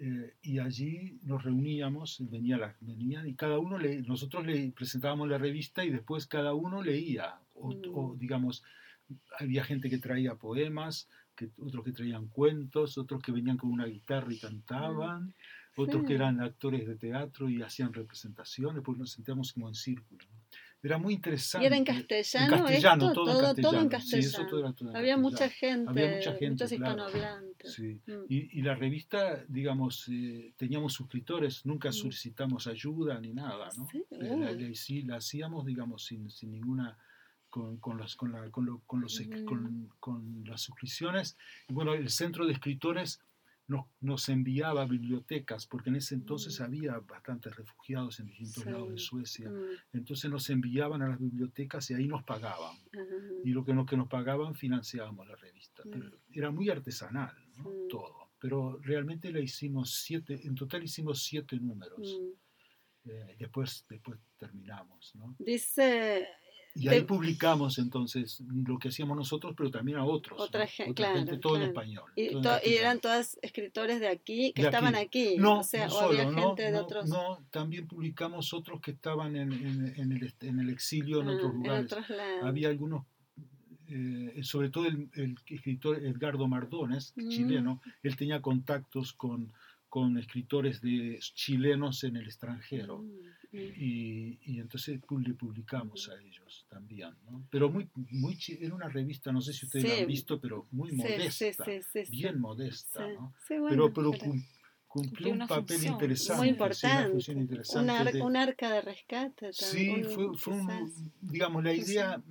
eh, 0.00 0.34
y 0.42 0.58
allí 0.58 1.18
nos 1.22 1.42
reuníamos, 1.44 2.18
venía 2.30 2.56
la, 2.56 2.74
venían 2.80 3.26
y 3.28 3.34
cada 3.34 3.58
uno, 3.58 3.78
le, 3.78 4.02
nosotros 4.02 4.46
le 4.46 4.70
presentábamos 4.72 5.28
la 5.28 5.38
revista 5.38 5.84
y 5.84 5.90
después 5.90 6.26
cada 6.26 6.54
uno 6.54 6.82
leía, 6.82 7.40
o, 7.54 7.72
Mm. 7.72 7.82
o, 7.92 8.14
digamos, 8.16 8.62
había 9.38 9.64
gente 9.64 9.88
que 9.90 9.98
traía 9.98 10.34
poemas, 10.34 11.08
que, 11.34 11.50
otros 11.58 11.84
que 11.84 11.92
traían 11.92 12.26
cuentos, 12.28 12.98
otros 12.98 13.22
que 13.22 13.32
venían 13.32 13.56
con 13.56 13.70
una 13.70 13.86
guitarra 13.86 14.32
y 14.32 14.38
cantaban, 14.38 15.34
otros 15.76 16.02
que 16.02 16.08
Sí. 16.08 16.14
eran 16.14 16.40
actores 16.40 16.86
de 16.86 16.96
teatro 16.96 17.48
y 17.48 17.62
hacían 17.62 17.92
representaciones, 17.92 18.82
porque 18.82 19.00
nos 19.00 19.12
sentíamos 19.12 19.52
como 19.52 19.68
en 19.68 19.74
círculo. 19.74 20.24
¿no? 20.26 20.38
Era 20.80 20.96
muy 20.96 21.14
interesante. 21.14 21.64
¿Y 21.64 21.66
era 21.66 21.76
en 21.76 21.84
castellano? 21.84 22.56
En 22.56 22.62
castellano, 22.62 23.08
esto? 23.08 23.14
todo, 23.14 23.24
todo, 23.24 23.40
en 23.40 23.44
castellano. 23.46 23.70
todo 23.70 23.80
en 23.80 23.84
Sí, 23.84 23.90
castellano. 23.90 24.28
eso 24.28 24.46
todo 24.46 24.60
era 24.60 24.72
todo 24.72 24.90
en 24.90 24.96
Había 24.96 25.16
mucha 25.16 25.48
gente, 25.48 25.90
Había 25.90 26.16
mucha 26.16 26.32
gente, 26.34 26.50
muchos 26.64 26.68
claro. 26.78 27.08
hispanohablantes. 27.08 27.72
Sí. 27.74 28.00
Mm. 28.06 28.12
Y, 28.28 28.58
y 28.58 28.62
la 28.62 28.74
revista, 28.76 29.44
digamos, 29.48 30.06
eh, 30.08 30.52
teníamos 30.56 30.92
suscriptores, 30.92 31.66
nunca 31.66 31.88
Mm. 31.88 31.92
solicitamos 31.94 32.66
ayuda 32.68 33.20
ni 33.20 33.32
nada, 33.32 33.68
¿no? 33.76 33.88
Sí, 33.90 34.04
Eh, 34.10 34.36
la, 34.38 34.52
la- 34.52 34.74
sí, 34.74 35.02
la 35.02 35.16
hacíamos, 35.16 35.66
digamos, 35.66 36.04
sin, 36.04 36.30
sin 36.30 36.52
ninguna, 36.52 36.96
con, 37.50 37.78
con, 37.78 37.98
las, 37.98 38.14
con, 38.14 38.30
la- 38.30 38.48
con, 38.50 38.66
lo- 38.66 38.82
con 38.86 39.00
los, 39.00 39.20
Mm. 39.20 39.44
con, 39.46 39.88
con 39.98 40.44
las 40.46 40.60
suscripciones. 40.60 41.36
Y 41.68 41.72
bueno, 41.72 41.94
el 41.94 42.08
centro 42.10 42.46
de 42.46 42.52
escritores 42.52 43.20
nos, 43.68 43.86
nos 44.00 44.28
enviaba 44.28 44.82
a 44.82 44.86
bibliotecas, 44.86 45.66
porque 45.66 45.90
en 45.90 45.96
ese 45.96 46.14
entonces 46.14 46.58
Mm. 46.58 46.62
había 46.64 46.98
bastantes 47.00 47.54
refugiados 47.54 48.18
en 48.18 48.26
distintos 48.26 48.64
Sí. 48.64 48.70
lados 48.70 48.90
de 48.90 48.98
Suecia. 48.98 49.50
Mm. 49.50 49.64
Entonces 49.92 50.30
nos 50.30 50.48
enviaban 50.50 51.02
a 51.02 51.08
las 51.08 51.18
bibliotecas 51.20 51.90
y 51.90 51.94
ahí 51.94 52.08
nos 52.08 52.24
pagaban. 52.24 52.74
Ajá. 52.92 53.04
Y 53.44 53.50
lo 53.50 53.64
que 53.64 53.74
nos, 53.74 53.86
que 53.86 53.96
nos 53.96 54.08
pagaban 54.08 54.54
financiábamos 54.54 55.28
la 55.28 55.36
revista. 55.36 55.82
Mm. 55.84 55.90
Pero 55.90 56.10
era 56.32 56.50
muy 56.50 56.68
artesanal, 56.70 57.36
¿no? 57.56 57.70
Todo. 57.88 58.30
Pero 58.40 58.78
realmente 58.82 59.30
la 59.32 59.40
hicimos 59.40 59.90
siete, 60.02 60.40
en 60.46 60.54
total 60.54 60.82
hicimos 60.84 61.22
siete 61.22 61.56
números. 61.60 62.18
Mm. 62.20 63.10
Eh, 63.10 63.36
después, 63.38 63.84
después 63.88 64.18
terminamos, 64.38 65.14
¿no? 65.14 65.34
Dice, 65.38 66.26
Y 66.78 66.88
ahí 66.88 67.02
publicamos 67.02 67.78
entonces 67.78 68.42
lo 68.66 68.78
que 68.78 68.88
hacíamos 68.88 69.16
nosotros, 69.16 69.54
pero 69.56 69.70
también 69.70 69.98
a 69.98 70.04
otros. 70.04 70.40
Otra 70.40 70.64
¿no? 70.64 70.90
Otra 70.90 70.94
claro, 70.94 71.16
gente, 71.18 71.38
todo 71.38 71.56
en 71.56 71.62
español. 71.62 72.10
y, 72.16 72.28
todo 72.28 72.36
en 72.38 72.42
to- 72.42 72.48
y 72.48 72.52
castellano. 72.52 72.80
eran 72.80 73.00
todas 73.00 73.38
escritores 73.42 74.00
de 74.00 74.08
aquí, 74.08 74.52
que 74.54 74.62
De 74.62 74.68
estaban 74.68 74.94
aquí. 74.94 75.28
aquí. 75.30 75.36
No, 75.38 75.60
o 75.60 75.62
sea, 75.64 75.88
no 75.88 75.94
o 75.94 76.00
había 76.00 76.24
solo, 76.24 76.36
no, 76.36 76.46
gente 76.48 76.62
de 76.62 76.70
no, 76.72 76.80
otros. 76.80 77.08
no, 77.08 77.38
también 77.50 77.86
publicamos 77.86 78.52
otros 78.54 78.80
que 78.80 78.92
estaban 78.92 79.36
en, 79.36 79.52
en- 79.52 79.94
en 79.96 80.12
el, 80.12 80.34
en 80.40 80.60
el 80.60 80.70
exilio 80.70 81.20
en 81.22 81.28
ah, 81.28 81.34
otros 81.34 81.54
lugares. 81.54 81.92
otros. 81.92 82.06
Había 82.42 82.68
algunos, 82.68 83.04
eh, 83.88 84.40
sobre 84.42 84.68
todo 84.70 84.86
el, 84.86 85.08
el 85.14 85.36
escritor 85.46 85.96
Edgardo 86.04 86.46
Mardones, 86.46 87.12
Mm. 87.16 87.28
chileno, 87.30 87.80
él 88.02 88.16
tenía 88.16 88.40
contactos 88.42 89.12
con, 89.14 89.52
con 89.88 90.18
escritores 90.18 90.80
de 90.80 91.18
chilenos 91.20 92.04
en 92.04 92.16
el 92.16 92.26
extranjero. 92.26 92.98
Mm, 92.98 93.06
mm. 93.52 93.72
Y, 93.76 94.38
y 94.42 94.60
entonces 94.60 95.00
pu- 95.00 95.24
le 95.26 95.34
publicamos 95.34 96.08
a 96.10 96.20
ellos 96.20 96.66
también, 96.68 97.10
¿no? 97.24 97.46
Pero 97.50 97.70
muy, 97.70 97.88
muy 97.94 98.38
era 98.60 98.74
una 98.74 98.88
revista, 98.88 99.32
no 99.32 99.40
sé 99.40 99.52
si 99.52 99.64
ustedes 99.66 99.86
la 99.88 99.94
Sí. 99.94 100.00
han 100.02 100.06
visto, 100.06 100.40
pero 100.40 100.66
muy 100.70 100.90
Sí, 100.90 100.96
modesta, 100.96 101.30
sí, 101.30 101.52
sí, 101.52 101.80
sí, 101.92 102.04
sí. 102.04 102.10
bien 102.10 102.38
modesta, 102.40 103.06
Sí, 103.06 103.14
¿no? 103.14 103.34
sí, 103.46 103.58
bueno, 103.58 103.68
pero 103.68 103.92
pero 103.92 104.10
pero 104.10 104.24
cum- 104.24 104.44
cumplió 104.86 105.28
un 105.28 105.34
una 105.36 105.46
papel 105.46 105.66
función. 105.76 105.92
interesante. 105.94 106.38
muy 106.38 106.48
sí, 106.48 106.52
una 106.52 106.60
importante. 106.66 107.10
función 107.12 107.38
interesante 107.38 107.84
un, 107.84 107.90
ar- 107.90 108.12
de- 108.12 108.22
un 108.22 108.36
arca 108.36 108.70
de 108.72 108.80
rescate. 108.82 109.52
Sí, 109.52 109.86
también, 109.86 110.04
fue, 110.10 110.36
fue 110.36 110.52
un- 110.54 111.12
digamos, 111.22 111.64
la 111.64 111.74
Sí, 111.74 111.80
idea, 111.80 112.22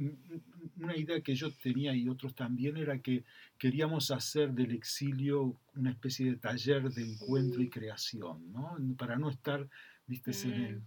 una 0.79 0.95
idea 0.95 1.21
que 1.21 1.35
yo 1.35 1.51
tenía 1.51 1.95
y 1.95 2.07
otros 2.09 2.35
también 2.35 2.77
era 2.77 2.99
que 2.99 3.23
queríamos 3.57 4.11
hacer 4.11 4.51
del 4.53 4.71
exilio 4.71 5.59
una 5.75 5.91
especie 5.91 6.29
de 6.31 6.37
taller 6.37 6.89
de 6.91 7.03
encuentro 7.03 7.61
y 7.61 7.67
Mm. 7.67 7.69
creación, 7.71 8.51
¿no? 8.51 8.77
Para 8.97 9.17
no 9.17 9.29
estar, 9.29 9.67
viste, 10.05 10.31
en, 10.31 10.53
el- 10.53 10.75
Mm. 10.77 10.83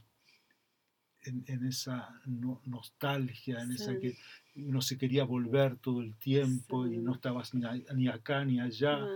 en- 1.22 1.44
en 1.48 1.66
esa 1.66 2.20
no- 2.26 2.62
nostalgia, 2.64 3.60
en 3.62 3.72
esa 3.72 3.98
que 3.98 4.16
uno 4.56 4.80
se 4.80 4.96
quería 4.96 5.24
volver 5.24 5.76
todo 5.76 6.00
el 6.02 6.14
tiempo 6.16 6.86
y 6.86 6.96
no 6.98 7.14
estabas 7.14 7.52
ni, 7.54 7.64
a- 7.64 7.92
ni 7.94 8.08
acá 8.08 8.44
ni 8.44 8.60
allá. 8.60 8.96
Ah, 9.04 9.08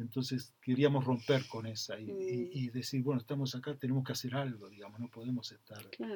Entonces 0.00 0.54
queríamos 0.62 1.04
romper 1.04 1.44
con 1.48 1.66
esa 1.66 1.98
y, 1.98 2.04
y- 2.04 2.12
Mm. 2.12 2.50
y 2.52 2.68
decir, 2.70 3.02
bueno, 3.02 3.20
estamos 3.20 3.56
acá, 3.56 3.74
tenemos 3.76 4.04
que 4.04 4.12
hacer 4.12 4.32
algo, 4.36 4.68
digamos, 4.70 5.00
no 5.00 5.08
podemos 5.08 5.50
estar 5.50 5.84
claro. 5.90 6.14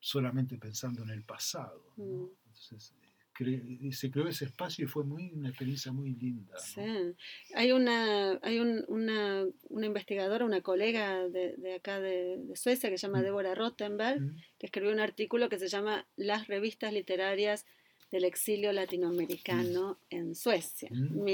solamente 0.00 0.58
pensando 0.58 1.04
en 1.04 1.10
el 1.10 1.22
pasado. 1.22 1.80
¿no? 1.96 2.04
Mm. 2.04 2.28
Entonces, 2.48 2.92
cre- 3.34 3.92
se 3.92 4.10
creó 4.10 4.28
ese 4.28 4.44
espacio 4.46 4.84
y 4.84 4.88
fue 4.88 5.04
muy, 5.04 5.30
una 5.32 5.48
experiencia 5.48 5.92
muy 5.92 6.14
linda. 6.14 6.54
¿no? 6.54 6.60
Sí. 6.60 7.14
Hay 7.54 7.72
una, 7.72 8.38
hay 8.42 8.58
un- 8.60 8.84
una, 8.88 9.44
una 9.68 9.86
investigadora, 9.86 10.44
una 10.44 10.60
colega 10.60 11.28
de, 11.28 11.54
de 11.56 11.74
acá 11.74 12.00
de, 12.00 12.36
de 12.38 12.56
Suecia 12.56 12.90
que 12.90 12.98
se 12.98 13.06
llama 13.06 13.20
Mm. 13.20 13.24
Débora 13.24 13.54
Rottenberg, 13.54 14.20
Mm, 14.20 14.36
que 14.58 14.66
escribió 14.66 14.90
un 14.92 15.00
artículo 15.00 15.48
que 15.48 15.58
se 15.58 15.68
llama 15.68 16.06
Las 16.16 16.46
revistas 16.48 16.92
literarias 16.92 17.64
del 18.10 18.24
exilio 18.24 18.72
latinoamericano 18.72 19.98
en 20.10 20.34
Suecia, 20.34 20.88
Mm. 20.92 21.24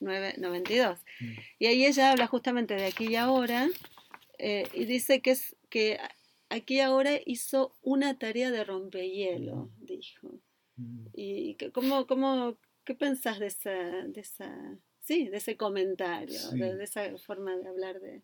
1980-1992. 0.00 0.98
mm, 1.20 1.24
Y 1.58 1.66
ahí 1.66 1.84
ella 1.86 2.10
habla 2.12 2.26
justamente 2.26 2.74
de 2.74 2.86
aquí 2.86 3.08
y 3.08 3.16
ahora 3.16 3.68
eh, 4.38 4.66
y 4.74 4.86
dice 4.86 5.20
que, 5.20 5.32
es, 5.32 5.54
que 5.68 5.98
aquí 6.50 6.80
ahora 6.80 7.12
hizo 7.24 7.74
una 7.82 8.18
tarea 8.18 8.50
de 8.50 8.64
rompehielo, 8.64 9.70
dijo. 9.80 10.40
¿Y 11.14 11.54
que- 11.56 11.72
cómo, 11.72 12.06
cómo, 12.06 12.58
qué 12.84 12.94
pensás 12.94 13.38
de 13.38 13.46
esa, 13.46 13.70
de 13.70 14.20
esa, 14.20 14.78
sí, 15.00 15.28
de 15.28 15.36
ese 15.38 15.56
comentario, 15.56 16.38
Sí. 16.38 16.58
de, 16.58 16.76
de 16.76 16.84
esa 16.84 17.16
forma 17.18 17.56
de 17.56 17.68
hablar 17.68 18.00
de... 18.00 18.22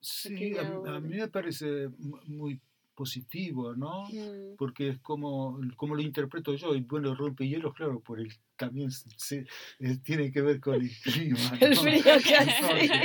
Sí, 0.00 0.56
a, 0.56 0.60
a 0.96 1.00
mí 1.00 1.16
me 1.16 1.28
parece 1.28 1.88
mu- 1.98 2.20
muy 2.26 2.60
positivo, 2.96 3.76
¿no? 3.76 4.08
Mm, 4.08 4.56
Porque 4.56 4.88
es 4.88 4.98
como, 4.98 5.60
como 5.76 5.94
lo 5.94 6.02
interpreto 6.02 6.54
yo, 6.54 6.74
y 6.74 6.80
bueno, 6.80 7.14
rompehielos, 7.14 7.74
claro, 7.74 8.00
por 8.00 8.18
el, 8.18 8.32
también 8.56 8.90
se, 8.90 9.08
se- 9.16 9.46
eh, 9.78 9.98
tiene 10.02 10.32
que 10.32 10.40
ver 10.40 10.58
con 10.58 10.74
el 10.80 10.90
clima. 11.02 11.56
El 11.60 11.76
frío 11.76 12.02
que 12.24 12.34
hace. 12.36 13.04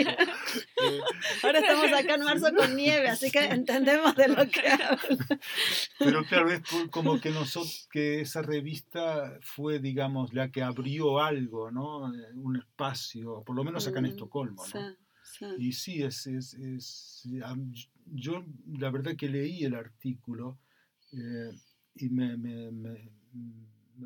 Eh, 0.82 1.00
Ahora 1.44 1.60
estamos 1.60 1.92
acá 1.94 2.16
en 2.16 2.24
marzo 2.24 2.48
con 2.56 2.76
nieve, 2.76 3.10
así 3.10 3.30
que 3.30 3.44
entendemos 3.46 4.16
de 4.16 4.28
lo 4.30 4.48
que 4.50 4.68
habla. 4.68 5.40
Pero 6.00 6.24
claro, 6.26 6.52
es 6.52 6.62
como 6.90 7.20
que 7.20 7.30
nosotros, 7.30 7.88
que 7.92 8.22
esa 8.22 8.42
revista 8.42 9.38
fue, 9.42 9.80
digamos, 9.80 10.34
la 10.34 10.50
que 10.52 10.64
abrió 10.64 11.20
algo, 11.20 11.70
¿no? 11.70 12.14
Eh, 12.14 12.18
Un 12.36 12.56
espacio, 12.58 13.44
por 13.46 13.56
lo 13.56 13.64
menos 13.64 13.86
acá 13.88 14.00
en 14.00 14.06
Mm, 14.06 14.10
Estocolmo, 14.10 14.64
¿no? 14.66 14.72
sí. 14.72 14.96
Y 15.58 15.72
sí, 15.74 16.02
es, 16.04 16.28
es, 16.28 16.54
es- 16.56 17.28
am- 17.44 17.72
yo 18.14 18.44
la 18.78 18.90
verdad 18.90 19.16
que 19.16 19.30
leí 19.30 19.64
el 19.64 19.76
artículo 19.76 20.58
eh, 21.14 21.52
y 21.96 22.10
me, 22.10 22.38
me, 22.38 22.72
me, 22.72 23.12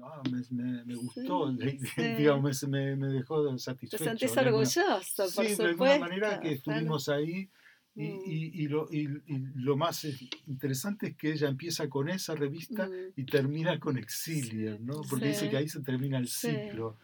ah, 0.03 0.21
me- 0.29 0.95
gustó, 0.95 1.51
Sí, 1.57 1.79
sí. 1.95 2.01
digamos, 2.17 2.63
me, 2.67 2.95
me 2.95 3.07
dejó 3.07 3.51
Te 3.53 3.59
satisfecho. 3.59 4.03
sentís 4.03 4.33
de 4.33 4.39
alguna- 4.41 4.57
orgulloso, 4.63 5.23
por 5.23 5.29
Sí, 5.29 5.41
de 5.43 5.49
supuesto. 5.49 5.63
alguna 5.65 5.99
manera 5.99 6.29
que 6.39 6.39
claro. 6.39 6.55
estuvimos 6.55 7.09
ahí 7.09 7.49
y, 7.95 8.03
Mm. 8.03 8.19
y- 8.25 8.63
y 8.63 8.67
lo, 8.67 8.87
y- 8.91 9.07
lo 9.55 9.77
más 9.77 10.03
eh, 10.05 10.17
interesante 10.47 11.07
es 11.07 11.15
que 11.15 11.31
ella 11.31 11.47
empieza 11.47 11.87
con 11.89 12.09
esa 12.09 12.35
revista 12.35 12.87
Mm. 12.87 12.91
y 13.15 13.23
termina 13.25 13.79
con 13.79 13.97
Exilian, 13.97 14.77
Sí, 14.79 14.83
¿no? 14.83 15.01
Porque 15.09 15.25
sí. 15.25 15.31
dice 15.31 15.49
que 15.49 15.57
ahí 15.57 15.69
se 15.69 15.81
termina 15.81 16.17
el 16.17 16.27
Sí. 16.27 16.47
ciclo. 16.51 16.97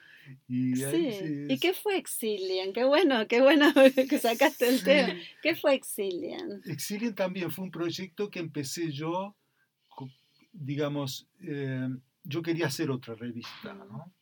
Y 0.47 0.83
ahí 0.83 1.11
Sí. 1.13 1.45
¿Y 1.49 1.59
qué 1.59 1.73
fue 1.73 1.97
Exilian? 1.97 2.73
Qué 2.73 2.83
bueno, 2.85 3.27
qué 3.27 3.41
bueno 3.41 3.71
que 4.09 4.19
sacaste 4.19 4.67
el 4.69 4.79
Sí. 4.79 4.85
tema. 4.85 5.13
¿Qué 5.41 5.55
fue 5.55 5.73
Exilian? 5.75 6.61
Exilian 6.65 7.15
también 7.15 7.51
fue 7.51 7.65
un 7.65 7.71
proyecto 7.71 8.29
que 8.29 8.39
empecé 8.39 8.91
yo, 8.91 9.35
digamos, 10.53 11.27
eh, 11.41 11.87
yo 12.23 12.41
quería 12.41 12.67
hacer 12.67 12.91
otra 12.91 13.15
revista, 13.15 13.73
¿no? 13.73 14.13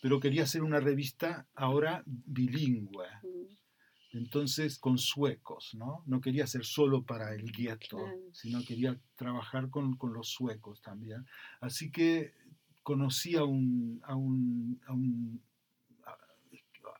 Pero 0.00 0.20
quería 0.20 0.44
hacer 0.44 0.62
una 0.62 0.80
revista 0.80 1.46
ahora 1.54 2.02
bilingüe, 2.06 3.06
Mm, 3.22 4.16
entonces 4.18 4.78
con 4.78 4.96
suecos, 4.96 5.74
¿no? 5.74 6.02
No 6.06 6.20
quería 6.20 6.44
hacer 6.44 6.64
solo 6.64 7.02
para 7.04 7.34
el 7.34 7.50
gueto, 7.52 7.96
Claro. 7.98 8.16
sino 8.32 8.62
quería 8.64 8.98
trabajar 9.16 9.70
con, 9.70 9.96
con 9.96 10.12
los 10.12 10.28
suecos 10.28 10.80
también. 10.80 11.26
Así 11.60 11.90
que 11.90 12.32
conocí 12.82 13.36
a 13.36 13.44
un, 13.44 14.00
a 14.04 14.14
un, 14.14 14.80
a 14.86 14.92
un, 14.92 15.42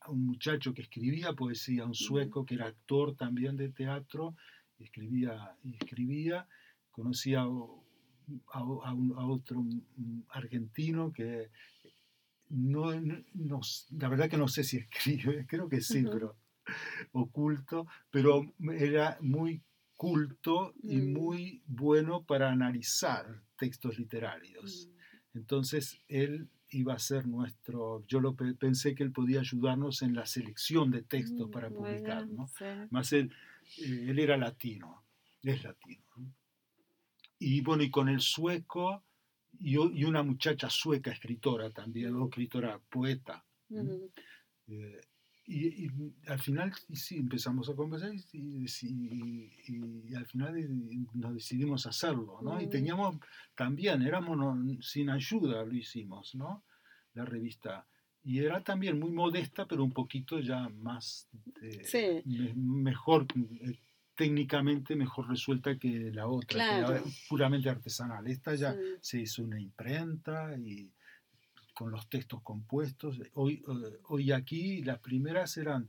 a- 0.08 0.10
un 0.10 0.26
muchacho 0.26 0.74
que 0.74 0.82
escribía 0.82 1.32
poesía, 1.32 1.84
un 1.84 1.94
sueco 1.94 2.44
que 2.44 2.54
era 2.54 2.66
actor 2.66 3.16
también 3.16 3.56
de 3.56 3.68
teatro, 3.68 4.34
escribía 4.78 5.56
y 5.62 5.74
escribía. 5.74 6.46
Conocí 6.90 7.34
a, 7.34 7.42
a, 7.42 8.64
otro 9.26 9.64
argentino 10.30 11.12
que 11.12 11.50
no, 12.50 12.92
la 13.90 14.08
verdad 14.08 14.30
que 14.30 14.36
no 14.36 14.48
sé 14.48 14.64
si 14.64 14.78
escribe, 14.78 15.46
creo 15.48 15.68
que 15.68 15.80
sí, 15.80 16.04
pero 16.10 16.36
oculto, 17.12 17.86
pero 18.10 18.52
era 18.78 19.18
muy 19.20 19.62
culto 19.96 20.74
y 20.82 20.96
mm. 20.96 21.12
muy 21.12 21.62
bueno 21.66 22.24
para 22.24 22.50
analizar 22.50 23.42
textos 23.56 23.98
literarios. 23.98 24.88
Mm. 24.88 25.38
Entonces 25.38 26.00
él 26.08 26.48
iba 26.70 26.94
a 26.94 26.98
ser 26.98 27.26
nuestro, 27.26 28.04
yo 28.06 28.20
lo 28.20 28.34
pensé 28.34 28.94
que 28.94 29.02
él 29.02 29.12
podía 29.12 29.40
ayudarnos 29.40 30.02
en 30.02 30.14
la 30.14 30.26
selección 30.26 30.90
de 30.90 31.02
textos 31.02 31.48
mm, 31.48 31.50
para 31.50 31.70
publicar, 31.70 32.26
¿no? 32.26 32.50
Más 32.90 33.12
él, 33.12 33.32
eh, 33.78 34.06
él 34.08 34.18
era 34.18 34.36
latino, 34.36 35.04
es 35.42 35.64
latino. 35.64 36.04
Y 37.38 37.60
bueno, 37.62 37.82
y 37.82 37.90
con 37.90 38.08
el 38.08 38.20
sueco 38.20 39.02
y, 39.60 39.74
y, 39.74 40.04
una 40.04 40.22
muchacha 40.22 40.68
sueca 40.68 41.10
escritora 41.10 41.70
también, 41.70 42.14
o 42.14 42.26
escritora 42.26 42.78
poeta. 42.90 43.44
Eh, 44.66 45.00
y, 45.48 45.90
al 46.26 46.38
final 46.38 46.72
sí 46.92 47.16
empezamos 47.16 47.70
a 47.70 47.74
conversar 47.74 48.12
y, 48.32 48.66
y, 48.66 50.14
al 50.14 50.26
final 50.26 50.54
nos 51.14 51.34
decidimos 51.34 51.86
hacerlo, 51.86 52.38
¿no? 52.42 52.60
Y 52.60 52.68
teníamos 52.68 53.16
también, 53.54 54.02
éramos 54.02 54.38
sin 54.84 55.08
ayuda 55.08 55.64
lo 55.64 55.74
hicimos, 55.74 56.34
¿no? 56.34 56.64
La 57.14 57.24
revista. 57.24 57.86
Y 58.22 58.40
era 58.40 58.62
también 58.62 58.98
muy 58.98 59.10
modesta, 59.10 59.66
pero 59.66 59.82
un 59.84 59.92
poquito 59.92 60.38
ya 60.38 60.68
más, 60.68 61.28
eh, 61.62 62.22
mejor, 62.54 63.26
eh, 63.62 63.78
técnicamente 64.14 64.96
mejor 64.96 65.30
resuelta 65.30 65.78
que 65.78 66.10
la 66.12 66.26
otra, 66.26 66.68
que 66.68 66.78
era 66.78 67.02
puramente 67.28 67.70
artesanal. 67.70 68.26
Esta 68.26 68.54
ya 68.54 68.76
se 69.00 69.20
hizo 69.20 69.44
una 69.44 69.58
imprenta 69.58 70.54
y 70.58 70.92
con 71.78 71.92
los 71.92 72.08
textos 72.08 72.42
compuestos. 72.42 73.20
Hoy, 73.34 73.62
eh, 73.68 73.98
hoy 74.08 74.32
aquí 74.32 74.82
las 74.82 74.98
primeras 74.98 75.56
eran, 75.58 75.88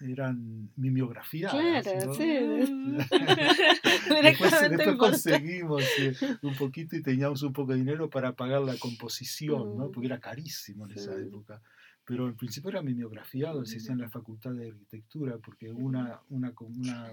eran 0.00 0.70
mimeografías. 0.76 1.52
Claro, 1.52 2.14
sí. 2.14 2.24
después, 4.22 4.96
conseguimos 4.96 5.82
eh, 5.98 6.16
un 6.40 6.54
poquito 6.54 6.96
y 6.96 7.02
teníamos 7.02 7.42
un 7.42 7.52
poco 7.52 7.72
de 7.72 7.80
dinero 7.80 8.08
para 8.08 8.32
pagar 8.32 8.62
la 8.62 8.78
composición, 8.78 9.76
¿no? 9.76 9.88
Mm. 9.88 9.92
porque 9.92 10.06
era 10.06 10.20
carísimo 10.20 10.86
en 10.86 10.92
esa 10.92 11.14
época. 11.14 11.60
Pero 12.06 12.26
en 12.26 12.34
principio 12.34 12.70
era 12.70 12.80
mimeografiado, 12.80 13.66
se 13.66 13.76
hacía 13.76 13.92
en 13.92 14.00
la 14.00 14.08
Facultad 14.08 14.52
de 14.52 14.68
Arquitectura, 14.68 15.36
porque 15.36 15.70
una, 15.70 16.18
una, 16.30 16.54
una, 16.58 17.12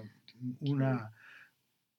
una 0.60 1.12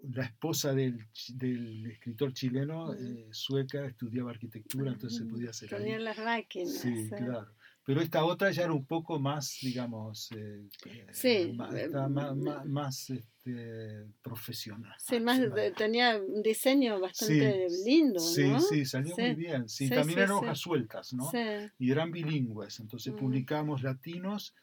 la 0.02 0.24
esposa 0.26 0.74
del, 0.74 1.06
del 1.34 1.86
escritor 1.88 2.34
chileno 2.34 2.94
eh, 2.94 3.28
sueca 3.32 3.86
estudiaba 3.86 4.32
arquitectura, 4.32 4.92
entonces 4.92 5.20
se 5.20 5.26
podía 5.26 5.50
hacer. 5.50 5.70
Tenían 5.70 6.04
las 6.04 6.18
máquinas. 6.18 6.74
Sí, 6.74 7.10
claro. 7.10 7.48
Pero 7.84 8.02
esta 8.02 8.24
otra 8.24 8.52
ya 8.52 8.66
era 8.66 8.74
un 8.74 8.86
poco 8.86 9.20
más, 9.20 9.58
digamos, 9.64 10.30
eh, 10.36 10.70
sí, 11.12 11.54
más, 11.56 11.74
más, 12.36 12.66
más 12.66 13.10
este, 13.10 14.06
profesional. 14.22 14.94
Sí, 15.00 15.20
más, 15.20 15.42
tenía 15.76 16.18
un 16.18 16.44
diseño 16.44 17.00
bastante 17.00 17.68
lindo. 17.84 18.20
Sí, 18.20 18.48
¿no? 18.48 18.60
sí, 18.60 18.86
salió 18.86 19.16
muy 19.18 19.34
bien. 19.34 19.68
Sí, 19.68 19.90
también 19.90 20.20
eran 20.20 20.32
hojas 20.32 20.60
sueltas, 20.60 21.14
¿no? 21.14 21.32
Y 21.80 21.92
eran 21.92 22.12
bilingües, 22.12 22.80
entonces 22.80 23.12
publicamos 23.14 23.82
latinos 23.82 24.54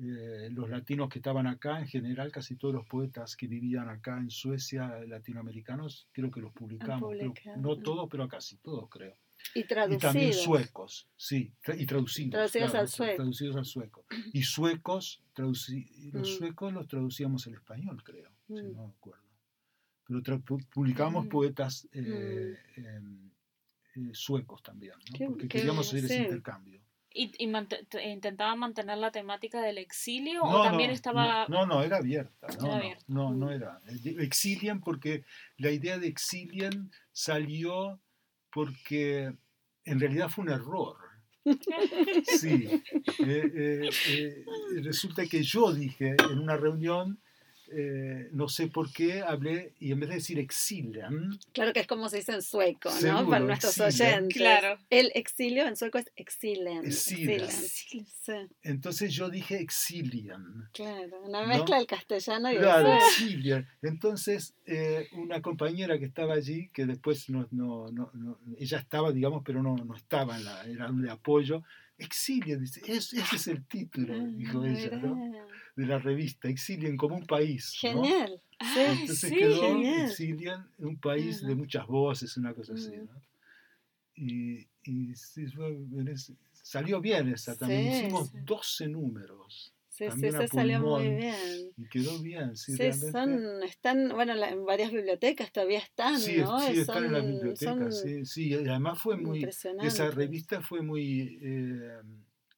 eh, 0.00 0.48
los 0.52 0.70
latinos 0.70 1.08
que 1.08 1.18
estaban 1.18 1.48
acá, 1.48 1.80
en 1.80 1.88
general 1.88 2.30
casi 2.30 2.54
todos 2.54 2.72
los 2.72 2.86
poetas 2.86 3.34
que 3.34 3.48
vivían 3.48 3.88
acá 3.88 4.18
en 4.18 4.30
Suecia, 4.30 5.00
latinoamericanos, 5.06 6.08
creo 6.12 6.30
que 6.30 6.40
los 6.40 6.52
publicamos. 6.52 7.16
no 7.56 7.78
todos, 7.78 8.08
pero 8.08 8.28
casi 8.28 8.58
todos 8.58 8.88
creo. 8.88 9.16
Y 9.54 9.64
traducidos. 9.64 10.02
Y 10.02 10.06
también 10.06 10.32
suecos, 10.34 11.08
sí, 11.16 11.52
y 11.76 11.86
traducidos. 11.86 12.30
Traducidos 12.30 12.74
al 12.74 12.88
sueco. 12.88 13.16
Traducidos 13.16 13.56
al 13.56 13.64
sueco. 13.64 14.04
Y 14.32 14.42
suecos, 14.42 15.22
los 15.36 15.68
mm. 15.68 16.24
suecos 16.24 16.72
los 16.72 16.86
traducíamos 16.86 17.46
al 17.48 17.54
español, 17.54 18.02
creo, 18.04 18.30
si 18.46 18.54
mm. 18.54 18.72
no 18.76 18.86
me 18.86 18.92
acuerdo. 18.92 19.24
Pero 20.06 20.40
publicamos 20.70 21.26
mm. 21.26 21.28
poetas 21.28 21.88
eh, 21.92 22.56
em, 22.76 23.30
eh, 23.96 24.10
suecos 24.12 24.62
también, 24.62 24.94
¿no? 25.18 25.26
porque 25.26 25.48
queríamos 25.48 25.88
hacer 25.88 26.04
ese 26.04 26.22
intercambio. 26.22 26.80
¿Y, 27.18 27.32
intentaba 28.04 28.54
mantener 28.54 28.96
la 28.98 29.10
temática 29.10 29.60
del 29.60 29.78
exilio 29.78 30.44
o 30.44 30.62
también 30.62 30.92
estaba...? 30.92 31.46
No, 31.48 31.66
no, 31.66 31.82
era 31.82 31.96
abierta. 31.96 32.46
No, 32.60 32.80
no, 33.08 33.34
no, 33.34 33.50
era. 33.50 33.80
Exilian 34.04 34.80
porque 34.80 35.24
la 35.56 35.72
idea 35.72 35.98
de 35.98 36.06
exilian 36.06 36.92
salió 37.10 38.00
porque 38.52 39.34
en 39.84 39.98
realidad 39.98 40.28
fue 40.28 40.44
un 40.44 40.50
error. 40.50 40.96
Sí. 42.24 42.68
Eh, 43.20 43.50
eh, 43.54 43.90
eh, 44.10 44.44
resulta 44.82 45.26
que 45.26 45.42
yo 45.42 45.72
dije 45.72 46.14
en 46.30 46.38
una 46.38 46.56
reunión 46.56 47.18
eh, 47.70 48.28
no 48.32 48.48
sé 48.48 48.68
por 48.68 48.92
qué 48.92 49.22
hablé 49.22 49.74
y 49.78 49.92
en 49.92 50.00
vez 50.00 50.08
de 50.08 50.14
decir 50.16 50.38
exilian. 50.38 51.38
Claro 51.52 51.72
que 51.72 51.80
es 51.80 51.86
como 51.86 52.08
se 52.08 52.18
dice 52.18 52.32
en 52.32 52.42
sueco, 52.42 52.90
¿no? 53.02 53.28
Para 53.28 53.44
nuestros 53.44 53.78
oyentes. 53.80 54.36
Claro. 54.36 54.78
El 54.90 55.10
exilio 55.14 55.66
en 55.66 55.76
sueco 55.76 55.98
es 55.98 56.10
exilian. 56.16 56.84
Exilian. 56.84 57.48
Entonces 58.62 59.12
yo 59.12 59.28
dije 59.28 59.60
exilian. 59.60 60.68
Claro, 60.72 61.22
una 61.22 61.46
mezcla 61.46 61.76
del 61.76 61.86
castellano 61.86 62.52
y 62.52 62.56
claro, 62.56 62.94
exilian. 62.94 63.68
Entonces 63.82 64.54
eh, 64.66 65.08
una 65.12 65.42
compañera 65.42 65.98
que 65.98 66.04
estaba 66.04 66.34
allí, 66.34 66.68
que 66.68 66.86
después 66.86 67.28
no, 67.30 67.48
no, 67.50 67.90
no, 67.90 68.38
ella 68.58 68.78
estaba, 68.78 69.12
digamos, 69.12 69.42
pero 69.44 69.62
no, 69.62 69.76
no 69.76 69.94
estaba, 69.94 70.36
en 70.36 70.44
la, 70.44 70.62
era 70.64 70.90
un 70.90 71.02
de 71.02 71.10
apoyo, 71.10 71.62
exilian, 71.98 72.60
dice, 72.60 72.80
ese 72.86 73.18
es 73.18 73.48
el 73.48 73.64
título, 73.66 74.14
ah, 74.14 74.26
dijo 74.34 74.64
ella, 74.64 74.96
¿no? 74.96 75.16
de 75.76 75.86
la 75.86 75.98
revista, 75.98 76.48
Exilian 76.48 76.96
como 76.96 77.16
un 77.16 77.26
país. 77.26 77.72
Genial. 77.78 78.42
Entonces 78.58 79.30
quedó 79.30 79.80
Exilian, 80.04 80.68
un 80.78 80.98
país 80.98 81.40
de 81.40 81.54
muchas 81.54 81.86
voces, 81.86 82.36
una 82.36 82.52
cosa 82.52 82.74
así. 82.74 82.96
Mm. 82.96 83.06
¿no? 83.06 83.22
Y, 84.16 84.68
y 84.82 85.14
salió 86.52 87.00
bien 87.00 87.28
esa 87.28 87.56
también. 87.56 88.06
Hicimos 88.06 88.32
12 88.44 88.88
números. 88.88 89.72
Sí, 89.98 90.04
sí, 90.12 90.30
se 90.30 90.46
salió 90.46 90.80
muy 90.80 91.08
bien. 91.08 91.34
Y 91.76 91.88
quedó 91.88 92.20
bien, 92.20 92.56
sí, 92.56 92.76
sí 92.76 92.92
son, 93.10 93.64
están, 93.64 94.10
bueno, 94.10 94.32
en 94.32 94.64
varias 94.64 94.92
bibliotecas 94.92 95.50
todavía 95.50 95.80
están, 95.80 96.20
sí, 96.20 96.36
¿no? 96.36 96.60
Sí, 96.60 96.78
están 96.78 97.06
en 97.06 97.12
las 97.12 97.26
bibliotecas, 97.26 98.00
sí, 98.00 98.24
sí, 98.24 98.54
además 98.54 99.02
fue 99.02 99.16
muy, 99.16 99.42
esa 99.42 100.10
revista 100.12 100.60
fue 100.62 100.82
muy, 100.82 101.40
eh, 101.42 102.00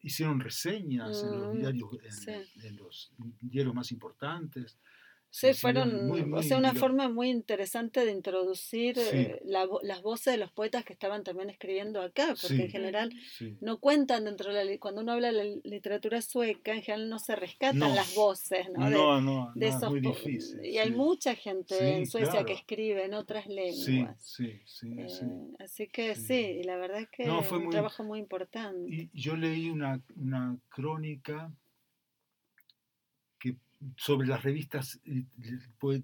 hicieron 0.03 0.38
reseñas 0.38 1.22
en 1.22 1.40
los 1.40 1.55
mm, 1.55 1.59
diarios, 1.59 1.90
en, 2.62 2.76
los 2.76 3.11
diarios 3.40 3.74
más 3.74 3.90
importantes. 3.90 4.76
Sí, 5.33 5.55
fueron, 5.55 6.35
o 6.35 6.43
sea, 6.43 6.59
una 6.59 6.75
forma 6.75 7.09
muy 7.09 7.31
interesante 7.31 8.05
de 8.05 8.11
introducir 8.11 8.97
eh, 8.99 9.40
las 9.45 10.03
voces 10.03 10.33
de 10.33 10.38
los 10.38 10.51
poetas 10.51 10.85
que 10.85 10.93
estaban 10.93 11.23
también 11.23 11.51
escribiendo 11.51 12.03
acá, 12.03 12.35
porque 12.40 12.64
en 12.64 12.71
general 12.71 13.12
no 13.61 13.79
cuentan 13.79 14.25
dentro 14.25 14.53
de 14.53 14.64
la, 14.64 14.79
cuando 14.79 15.03
uno 15.03 15.12
habla 15.12 15.33
de 15.33 15.45
la 15.45 15.61
literatura 15.62 16.21
sueca, 16.21 16.75
en 16.75 16.83
general 16.83 17.09
no 17.09 17.21
se 17.21 17.37
rescatan 17.37 17.95
las 17.95 18.14
voces, 18.16 18.69
¿no? 18.71 18.90
No, 18.90 19.21
no, 19.21 19.53
de 19.55 19.69
esos 19.69 19.90
muy 19.90 20.01
difícil. 20.01 20.64
Y 20.64 20.79
hay 20.79 20.90
mucha 20.90 21.37
gente 21.37 21.97
en 21.97 22.07
Suecia 22.07 22.45
que 22.45 22.53
escribe 22.53 23.05
en 23.05 23.14
otras 23.14 23.47
lenguas. 23.47 24.16
Sí, 24.21 24.61
sí, 24.64 24.64
sí. 24.66 24.97
Eh, 24.99 25.07
así 25.61 25.87
que 25.87 26.16
sí, 26.16 26.59
y 26.61 26.62
la 26.64 26.77
verdad 26.77 27.03
es 27.03 27.09
que 27.09 27.31
fue 27.43 27.59
un 27.59 27.71
trabajo 27.71 28.03
muy 28.03 28.19
importante. 28.19 28.93
Y 28.93 29.11
yo 29.14 29.37
leí 29.37 29.71
una, 29.71 30.03
una 30.16 30.59
crónica 30.69 31.53
sobre 33.97 34.29
las 34.29 34.43
revistas 34.43 35.01
eh, 35.05 35.25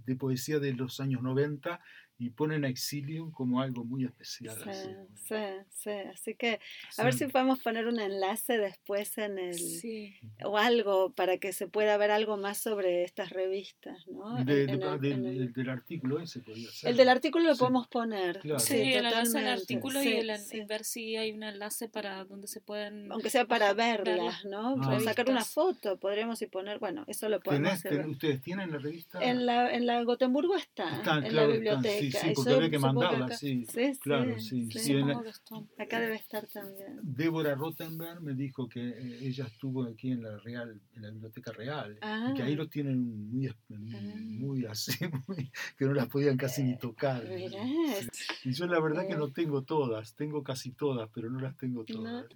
de 0.05 0.17
poesía 0.17 0.59
de 0.59 0.73
los 0.73 1.01
años 1.01 1.23
90 1.23 1.81
y 2.19 2.31
ponen 2.31 2.65
a 2.65 2.69
Exilium 2.69 3.31
como 3.31 3.61
algo 3.61 3.85
muy 3.85 4.05
especial. 4.05 4.57
Sí, 4.65 4.89
sí, 5.29 5.35
sí, 5.69 5.91
Así 6.13 6.35
que 6.35 6.61
a 6.97 7.05
ver 7.05 7.13
si 7.13 7.27
podemos 7.27 7.61
poner 7.61 7.87
un 7.87 8.01
enlace 8.01 8.57
después 8.57 9.19
en 9.19 9.39
el... 9.39 9.57
o 10.45 10.57
algo 10.57 11.13
para 11.13 11.37
que 11.37 11.53
se 11.53 11.69
pueda 11.69 11.97
ver 11.99 12.11
algo 12.11 12.39
más 12.39 12.59
sobre 12.59 13.05
estas 13.05 13.31
revistas, 13.31 14.07
¿no? 14.09 14.43
del, 14.45 15.53
del, 15.53 15.69
artículo 15.69 16.21
ese 16.21 16.41
podría 16.41 16.71
ser. 16.71 16.91
El 16.91 16.97
del 16.97 17.09
artículo 17.11 17.45
lo 17.45 17.57
podemos 17.57 17.87
poner. 17.89 18.41
Sí, 18.59 18.95
el 18.95 19.05
enlace 19.05 19.39
al 19.39 19.49
artículo 19.49 20.03
y, 20.03 20.09
el, 20.09 20.67
ver 20.67 20.85
si 20.85 21.17
hay 21.17 21.33
un 21.33 21.43
enlace 21.43 21.89
para 21.89 22.25
donde 22.25 22.47
se 22.47 22.61
pueden... 22.61 23.13
Aunque 23.13 23.29
sea 23.29 23.45
para 23.45 23.75
verlas, 23.75 24.45
¿no? 24.47 24.77
Para 24.77 25.01
sacar 25.01 25.29
una 25.29 25.45
foto, 25.45 25.99
podríamos 25.99 26.41
y 26.41 26.47
poner, 26.47 26.79
bueno, 26.79 27.05
eso 27.09 27.29
lo 27.29 27.41
podemos 27.41 27.73
hacer. 27.73 28.07
¿Ustedes 28.07 28.41
tienen 28.41 28.71
la 28.71 28.79
revista? 28.79 29.23
En 29.23 29.45
la, 29.45 29.75
en 29.75 29.85
la 29.85 30.03
Gotemburgo 30.03 30.57
está, 30.57 31.03
en 31.23 31.37
la 31.37 31.47
biblioteca 31.47 32.06
sí, 32.11 32.19
sí, 32.19 32.33
porque 32.35 32.53
había 32.53 32.71
que 32.71 32.79
mandarla, 32.79 33.29
sí. 33.37 33.67
Sí, 33.67 33.93
claro, 34.01 34.39
sí. 34.39 34.69
Acá 35.79 36.01
debe 36.01 36.17
estar 36.17 36.47
también. 36.47 36.99
Débora 37.03 37.55
Rottenberg 37.55 38.21
me 38.23 38.35
dijo 38.35 38.69
que 38.69 38.81
eh, 38.81 39.19
ella 39.23 39.47
estuvo 39.47 39.85
aquí 39.85 40.13
en 40.13 40.23
la 40.23 40.39
Real, 40.39 40.81
en 40.95 41.03
la 41.03 41.11
Biblioteca 41.11 41.53
Real, 41.53 41.97
y 41.97 42.35
que 42.35 42.43
ahí 42.43 42.55
ah. 42.55 42.57
lo 42.57 42.69
tienen 42.69 43.31
muy, 43.31 43.51
muy 43.69 44.67
ah. 44.67 44.73
así, 44.73 44.93
que 45.79 45.85
no 45.85 45.95
las 45.95 46.07
podían 46.09 46.37
casi 46.37 46.63
ni 46.63 46.77
tocar. 46.77 47.25
Y 48.45 48.53
yo 48.53 48.67
la 48.67 48.81
verdad 48.81 49.07
que 49.07 49.17
no 49.17 49.31
tengo 49.31 49.63
todas, 49.63 50.15
tengo 50.15 50.43
casi 50.43 50.73
todas, 50.73 51.09
pero 51.15 51.31
no 51.31 51.41
las 51.41 51.57
tengo 51.57 51.85
todas. 51.85 52.27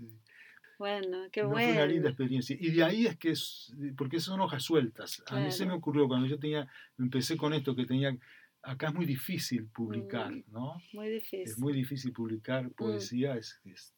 Bueno, 0.80 1.28
qué 1.30 1.42
bueno. 1.42 1.72
Fue 1.72 1.72
una 1.72 1.84
linda 1.84 2.08
experiencia. 2.08 2.56
Y 2.58 2.70
de 2.70 2.82
ahí 2.82 3.06
es 3.06 3.18
que 3.18 3.32
es, 3.32 3.70
porque 3.98 4.18
son 4.18 4.40
hojas 4.40 4.62
sueltas. 4.62 5.22
A 5.26 5.38
mí 5.38 5.52
se 5.52 5.66
me 5.66 5.74
ocurrió 5.74 6.08
cuando 6.08 6.26
yo 6.26 6.38
tenía, 6.38 6.66
empecé 6.98 7.36
con 7.36 7.52
esto, 7.52 7.76
que 7.76 7.84
tenía, 7.84 8.16
acá 8.62 8.88
es 8.88 8.94
muy 8.94 9.06
difícil 9.06 9.66
publicar, 9.66 10.30
mm, 10.32 10.44
¿no? 10.48 10.80
Muy 10.92 11.08
difícil. 11.08 11.40
Es 11.42 11.58
muy 11.58 11.72
difícil 11.72 12.12
publicar 12.12 12.64
mm. 12.64 12.70
poesía, 12.70 13.36
es, 13.36 13.60
es, 13.64 13.94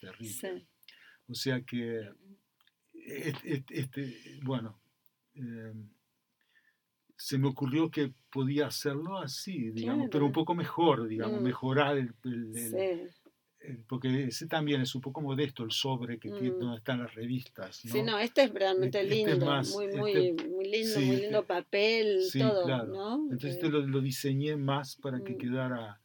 terrible. 0.00 0.66
O 1.26 1.34
sea 1.34 1.62
que, 1.62 2.10
este, 2.92 4.14
bueno, 4.42 4.80
em, 5.34 5.88
se 7.16 7.38
me 7.38 7.48
ocurrió 7.48 7.90
que 7.90 8.12
podía 8.30 8.66
hacerlo 8.66 9.18
así, 9.18 9.70
digamos, 9.70 10.08
pero 10.10 10.26
un 10.26 10.32
poco 10.32 10.54
mejor, 10.54 11.06
digamos, 11.06 11.40
mm. 11.40 11.44
mejorar 11.44 11.96
el, 11.96 12.14
el, 12.24 12.56
eh, 12.56 13.10
porque 13.86 14.24
ese 14.24 14.46
también 14.46 14.80
es 14.80 14.94
un 14.94 15.00
poco 15.00 15.20
modesto 15.20 15.64
el 15.64 15.70
sobre 15.70 16.18
que 16.18 16.30
tiene, 16.30 16.50
mm. 16.50 16.58
donde 16.58 16.76
están 16.78 17.00
las 17.00 17.14
revistas. 17.14 17.84
¿no? 17.84 17.92
Sí, 17.92 18.02
no, 18.02 18.18
este 18.18 18.44
es 18.44 18.52
realmente 18.52 19.00
este 19.00 19.14
lindo, 19.14 19.62
muy, 19.72 19.86
muy, 19.88 20.12
este 20.12 20.48
muy 20.48 20.70
lindo, 20.70 21.00
muy 21.00 21.16
lindo 21.16 21.38
eh, 21.40 21.44
papel, 21.46 22.20
todo, 22.38 22.86
¿no? 22.86 23.14
Entonces 23.24 23.54
este 23.54 23.68
lo, 23.68 23.80
lo, 23.86 24.00
diseñé 24.00 24.56
más 24.56 24.96
para 24.96 25.20
que 25.22 25.34
mm. 25.34 25.38
quedara 25.38 26.00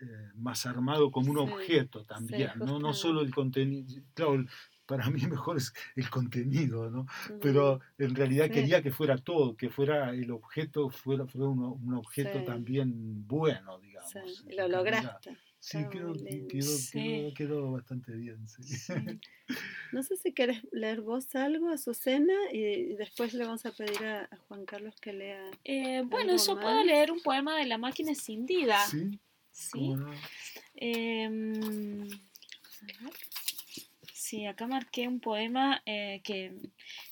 eh, 0.00 0.04
más 0.34 0.66
armado 0.66 1.10
como 1.10 1.30
un 1.30 1.38
objeto 1.38 2.04
también, 2.04 2.50
¿no? 2.56 2.78
no 2.78 2.94
solo 2.94 3.20
el 3.20 3.34
contenido, 3.34 4.02
claro, 4.14 4.44
para 4.86 5.08
mí 5.08 5.20
mejor 5.30 5.58
es 5.58 5.72
el 5.94 6.10
contenido, 6.10 6.90
¿no? 6.90 7.06
Pero 7.40 7.80
en 7.98 8.14
realidad 8.14 8.50
quería 8.50 8.82
que 8.82 8.90
fuera 8.90 9.16
todo, 9.18 9.56
que 9.56 9.70
fuera 9.70 10.10
el 10.10 10.30
objeto, 10.30 10.90
fuera, 10.90 11.26
fuera 11.26 11.48
un, 11.48 11.60
un 11.60 11.94
objeto 11.94 12.42
también 12.44 13.26
bueno, 13.26 13.78
digamos. 13.78 14.10
Sí. 14.10 14.54
Lo 14.56 14.68
lograste. 14.68 15.36
Sí, 15.60 15.78
quedó, 15.92 16.14
quedó, 16.14 17.34
quedó, 17.34 17.72
bastante 17.72 18.12
bien. 18.12 18.48
Sí. 18.48 18.62
No 19.92 20.04
sé 20.04 20.16
si 20.16 20.32
quieres 20.32 20.62
leer 20.70 21.00
vos 21.00 21.34
algo, 21.34 21.68
a 21.68 21.74
Azucena, 21.74 22.32
y 22.52 22.94
después 22.94 23.34
le 23.34 23.44
vamos 23.44 23.66
a 23.66 23.72
pedir 23.72 24.04
a, 24.04 24.28
Juan 24.46 24.64
Carlos 24.64 24.94
que 25.00 25.12
lea. 25.12 25.50
Eh, 25.64 26.02
bueno, 26.06 26.36
yo 26.36 26.58
puedo 26.58 26.84
leer 26.84 27.10
un 27.10 27.20
poema 27.20 27.56
de 27.56 27.66
La 27.66 27.76
máquina 27.76 28.12
escindida. 28.12 28.78
Sí. 28.86 29.18
Sí. 29.50 29.92
Em, 30.76 32.08
sí, 34.14 34.46
acá 34.46 34.68
marqué 34.68 35.08
un 35.08 35.18
poema 35.18 35.82
eh, 35.84 36.20
que, 36.22 36.54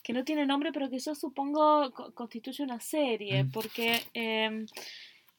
que, 0.05 0.13
no 0.13 0.25
tiene 0.25 0.47
nombre, 0.47 0.71
pero 0.73 0.89
que 0.89 1.01
yo 1.01 1.17
supongo 1.17 1.91
constituye 2.15 2.63
una 2.63 2.79
serie, 2.79 3.43
mm. 3.43 3.51
porque 3.51 4.05
em, 4.15 4.67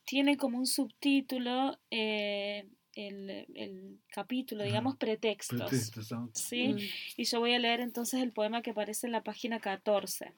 tiene 0.03 0.35
como 0.35 0.57
un 0.57 0.67
subtítulo 0.67 1.79
eh, 1.89 2.67
el, 3.07 3.99
capítulo, 4.09 4.63
digamos, 4.63 4.97
pretextos. 4.97 5.91
¿sí? 6.33 6.69
Mm. 6.69 6.77
Y 7.17 7.23
yo 7.25 7.39
voy 7.39 7.53
a 7.53 7.59
leer 7.59 7.79
entonces 7.79 8.21
el 8.21 8.31
poema 8.31 8.61
que 8.61 8.71
aparece 8.71 9.07
en 9.07 9.13
la 9.13 9.23
página 9.23 9.59
14. 9.59 10.33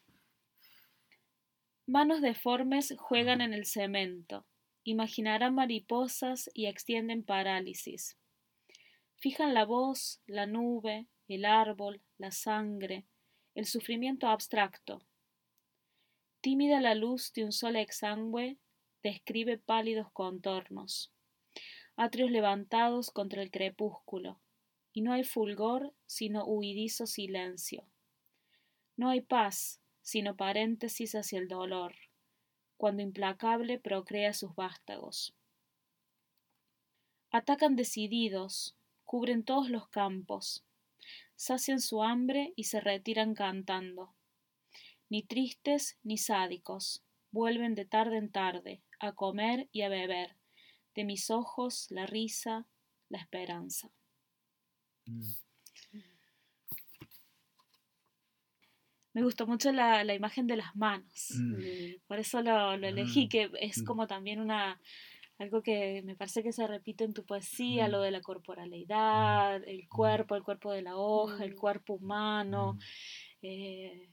Manos 1.88 2.22
deformes 2.22 2.94
juegan 2.98 3.42
en 3.42 3.54
el 3.54 3.66
cemento, 3.66 4.46
imaginarán 4.84 5.56
mariposas 5.56 6.50
y 6.54 6.68
extienden 6.68 7.24
parálisis. 7.24 8.18
Fijan 9.18 9.54
la 9.54 9.66
voz, 9.66 10.22
la 10.26 10.46
nube, 10.46 11.08
el 11.28 11.46
árbol, 11.46 12.02
la 12.18 12.32
sangre, 12.32 13.06
el 13.56 13.66
sufrimiento 13.66 14.28
abstracto. 14.28 15.02
Tímida 16.42 16.82
la 16.82 16.96
luz 16.96 17.32
de 17.34 17.44
un 17.44 17.52
sol 17.52 17.76
exangüe 17.76 18.58
describe 19.04 19.58
pálidos 19.58 20.12
contornos 20.12 21.12
atrios 22.02 22.32
levantados 22.32 23.12
contra 23.12 23.44
el 23.44 23.52
crepúsculo, 23.52 24.40
y 24.92 25.02
no 25.02 25.14
hay 25.14 25.24
fulgor 25.24 25.94
sino 26.08 26.44
huidizo 26.46 27.06
silencio. 27.06 27.86
No 28.98 29.10
hay 29.10 29.22
paz 29.22 29.80
sino 30.02 30.36
paréntesis 30.36 31.14
hacia 31.14 31.38
el 31.38 31.48
dolor, 31.48 31.94
cuando 32.76 33.04
implacable 33.04 33.78
procrea 33.78 34.34
sus 34.34 34.56
vástagos. 34.56 35.36
Atacan 37.30 37.76
decididos, 37.76 38.76
cubren 39.04 39.44
todos 39.44 39.70
los 39.70 39.88
campos, 39.88 40.66
sacian 41.36 41.80
su 41.80 42.02
hambre 42.02 42.52
y 42.56 42.64
se 42.64 42.80
retiran 42.80 43.36
cantando. 43.36 44.16
Ni 45.08 45.22
tristes 45.22 46.00
ni 46.02 46.18
sádicos, 46.18 47.04
vuelven 47.30 47.76
de 47.76 47.86
tarde 47.86 48.18
en 48.18 48.32
tarde 48.32 48.82
a 49.00 49.14
comer 49.14 49.70
y 49.72 49.84
a 49.84 49.90
beber, 49.90 50.41
de 50.96 51.04
mis 51.04 51.30
ojos 51.30 51.88
la 51.90 52.06
risa, 52.06 52.68
la 53.10 53.20
esperanza. 53.20 53.92
Mm. 55.06 55.22
Me 59.14 59.24
gustó 59.24 59.46
mucho 59.46 59.74
la, 59.74 60.14
imagen 60.14 60.48
de 60.48 60.56
las 60.56 60.74
manos, 60.76 61.32
mm. 61.32 62.06
por 62.08 62.20
eso 62.20 62.42
lo, 62.42 62.74
elegí, 62.74 63.26
ah. 63.26 63.30
que 63.30 63.52
es 63.60 63.82
mm. 63.82 63.86
como 63.86 64.08
también 64.08 64.40
una 64.40 64.80
algo 65.42 65.64
que 65.64 66.04
me 66.04 66.16
parece 66.16 66.44
que 66.44 66.54
se 66.54 66.68
repite 66.68 67.04
en 67.04 67.14
tu 67.14 67.26
poesía, 67.26 67.88
lo 67.88 68.02
de 68.02 68.12
la 68.12 68.22
corporalidad, 68.22 69.62
el 69.68 69.90
cuerpo, 69.90 70.36
el 70.36 70.44
cuerpo 70.44 70.72
de 70.72 70.84
la 70.84 70.96
hoja, 70.98 71.44
el 71.44 71.56
cuerpo 71.56 71.96
humano, 71.96 72.78
eh, 73.42 74.12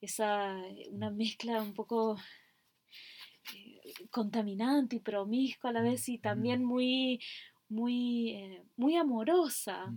esa 0.00 0.56
una 0.90 1.10
mezcla 1.10 1.60
un 1.60 1.74
poco 1.74 2.16
contaminante 4.10 4.96
y 4.96 5.00
promiscua 5.00 5.70
a 5.70 5.72
la 5.72 5.82
vez 5.82 6.08
y 6.08 6.18
también 6.18 6.64
muy, 6.64 7.20
muy, 7.68 8.30
eh, 8.30 8.62
muy 8.76 8.96
amorosa. 8.96 9.92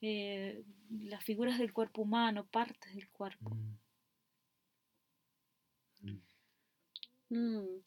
Eh, 0.00 0.62
las 0.90 1.24
figuras 1.24 1.58
del 1.58 1.72
cuerpo 1.72 2.02
humano, 2.02 2.46
partes 2.46 2.94
del 2.94 3.08
cuerpo. 3.10 3.56
Mm. 7.30 7.80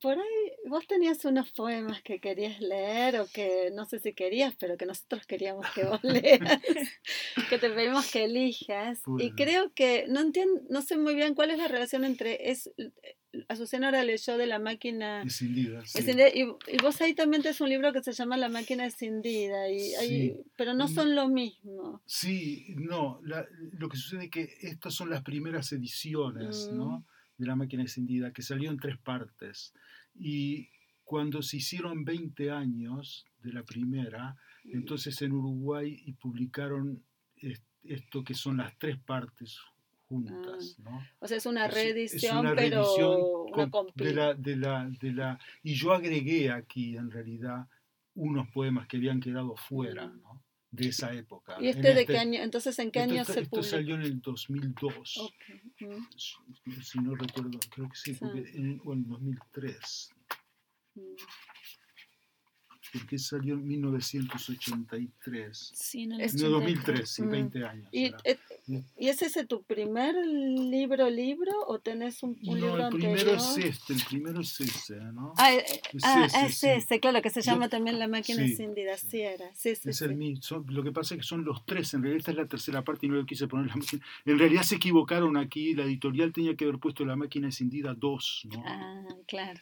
Por 0.00 0.18
ahí 0.18 0.52
vos 0.68 0.86
tenías 0.86 1.24
unos 1.24 1.50
poemas 1.52 2.02
que 2.02 2.20
querías 2.20 2.60
leer 2.60 3.20
o 3.20 3.26
que 3.26 3.70
no 3.74 3.84
sé 3.86 3.98
si 3.98 4.12
querías, 4.12 4.54
pero 4.58 4.76
que 4.76 4.86
nosotros 4.86 5.26
queríamos 5.26 5.66
que 5.74 5.84
vos 5.84 6.00
leas, 6.04 6.60
que 7.50 7.58
te 7.58 7.70
pedimos 7.70 8.10
que 8.10 8.24
elijas. 8.24 9.02
Y 9.18 9.32
creo 9.32 9.72
que 9.72 10.06
no 10.08 10.20
entiendo, 10.20 10.60
no 10.68 10.82
sé 10.82 10.96
muy 10.96 11.14
bien 11.14 11.34
cuál 11.34 11.50
es 11.50 11.58
la 11.58 11.68
relación 11.68 12.04
entre 12.04 12.50
es 12.50 12.70
Azucena 13.48 13.86
ahora 13.88 14.04
leyó 14.04 14.38
de 14.38 14.46
la 14.46 14.58
máquina 14.58 15.22
escindida. 15.22 15.82
Y, 16.34 16.44
vos 16.80 17.00
ahí 17.00 17.14
también 17.14 17.42
tenés 17.42 17.60
un 17.60 17.68
libro 17.68 17.92
que 17.92 18.02
se 18.02 18.12
llama 18.12 18.36
La 18.36 18.48
máquina 18.48 18.86
escindida, 18.86 19.70
y 19.70 20.36
pero 20.56 20.74
no 20.74 20.88
son 20.88 21.14
lo 21.14 21.28
mismo. 21.28 22.02
Sí, 22.06 22.74
no, 22.76 23.20
lo 23.22 23.88
que 23.88 23.96
sucede 23.96 24.24
es 24.24 24.30
que 24.30 24.56
estas 24.62 24.94
son 24.94 25.10
las 25.10 25.22
primeras 25.22 25.72
ediciones 25.72 26.70
¿no? 26.72 27.04
De 27.38 27.46
La 27.46 27.56
máquina 27.56 27.84
escindida, 27.84 28.32
que 28.32 28.42
salió 28.42 28.70
en 28.70 28.78
tres 28.78 28.98
partes. 28.98 29.74
Y 30.14 30.70
cuando 31.04 31.42
se 31.42 31.58
hicieron 31.58 32.04
20 32.04 32.50
años 32.50 33.26
de 33.42 33.52
la 33.52 33.62
primera, 33.62 34.36
entonces 34.64 35.20
en 35.22 35.32
Uruguay 35.32 36.02
y 36.04 36.12
publicaron 36.12 37.02
esto 37.84 38.24
que 38.24 38.34
son 38.34 38.56
las 38.56 38.76
tres 38.78 38.98
partes 38.98 39.60
juntas. 40.08 40.76
Ah, 40.80 40.90
¿no? 40.90 41.06
O 41.20 41.28
sea, 41.28 41.36
es 41.36 41.46
una 41.46 41.68
reedición, 41.68 42.54
pero 42.56 43.44
una 43.44 43.70
de, 43.94 44.14
la, 44.14 44.34
de, 44.34 44.56
la, 44.56 44.90
de 45.00 45.12
la 45.12 45.38
Y 45.62 45.74
yo 45.74 45.92
agregué 45.92 46.50
aquí, 46.50 46.96
en 46.96 47.10
realidad, 47.10 47.66
unos 48.14 48.48
poemas 48.48 48.86
que 48.86 48.96
habían 48.96 49.20
quedado 49.20 49.56
fuera, 49.56 50.06
mm. 50.06 50.20
¿no? 50.22 50.42
De 50.76 50.88
esa 50.88 51.12
época. 51.12 51.56
¿Y 51.60 51.68
este 51.68 51.88
de 51.88 52.06
qué 52.06 52.12
este 52.12 52.18
año? 52.18 52.42
Entonces, 52.42 52.78
¿en 52.78 52.90
qué 52.90 53.00
año 53.00 53.24
se 53.24 53.34
publicó? 53.34 53.60
Esto 53.60 53.76
salió 53.76 53.94
en 53.96 54.02
el 54.02 54.20
2002. 54.20 55.16
Okay. 55.18 55.88
Mm. 55.88 56.06
Si, 56.82 56.98
no 56.98 57.14
recuerdo, 57.14 57.58
creo 57.70 57.88
que 57.88 57.96
sí, 57.96 58.16
en, 58.20 58.80
o 58.84 58.92
en 58.92 59.08
2003 59.08 60.10
porque 62.98 63.18
salió 63.18 63.54
en 63.54 63.66
1983. 63.66 65.72
Sí, 65.74 66.06
no, 66.06 66.18
2003, 66.18 67.08
sí, 67.08 67.22
20 67.22 67.64
años. 67.64 67.88
¿Y, 67.92 68.06
eh, 68.24 68.38
¿Y, 68.66 69.08
es 69.08 69.22
ese 69.22 69.46
tu 69.46 69.62
primer 69.62 70.14
libro, 70.14 71.08
libro 71.10 71.52
o 71.66 71.78
tenés 71.78 72.22
un, 72.22 72.38
un 72.44 72.60
no, 72.60 72.88
el 72.88 72.94
primero 72.94 73.34
es 73.34 73.58
este, 73.58 73.92
el 73.92 74.02
primero 74.08 74.40
es 74.40 74.60
ese, 74.60 74.96
¿no? 75.12 75.34
Ah, 75.36 75.54
eh, 75.54 75.64
es, 75.92 76.04
ah, 76.04 76.26
ese, 76.46 76.76
ese, 76.76 77.00
claro, 77.00 77.20
que 77.22 77.30
se 77.30 77.42
llama 77.42 77.68
también 77.68 77.98
La 77.98 78.08
máquina 78.08 78.42
encendida, 78.42 78.96
sí, 78.96 79.20
era. 79.20 79.54
Sí, 79.54 79.76
sí, 79.76 79.90
es 79.90 80.02
el 80.02 80.16
lo 80.68 80.82
que 80.82 80.92
pasa 80.92 81.14
es 81.14 81.20
que 81.20 81.26
son 81.26 81.44
los 81.44 81.64
tres, 81.64 81.94
en 81.94 82.02
realidad 82.02 82.18
esta 82.18 82.30
es 82.32 82.36
la 82.36 82.46
tercera 82.46 82.82
parte 82.82 83.06
y 83.06 83.08
no 83.08 83.16
le 83.16 83.26
quise 83.26 83.46
poner 83.46 83.68
la 83.68 83.76
máquina. 83.76 84.04
En 84.24 84.38
realidad 84.38 84.62
se 84.62 84.76
equivocaron 84.76 85.36
aquí, 85.36 85.74
la 85.74 85.84
editorial 85.84 86.32
tenía 86.32 86.56
que 86.56 86.64
haber 86.64 86.78
puesto 86.78 87.04
La 87.04 87.16
máquina 87.16 87.46
encendida 87.46 87.94
2, 87.94 88.48
¿no? 88.52 88.62
Ah, 88.66 89.04
claro. 89.26 89.60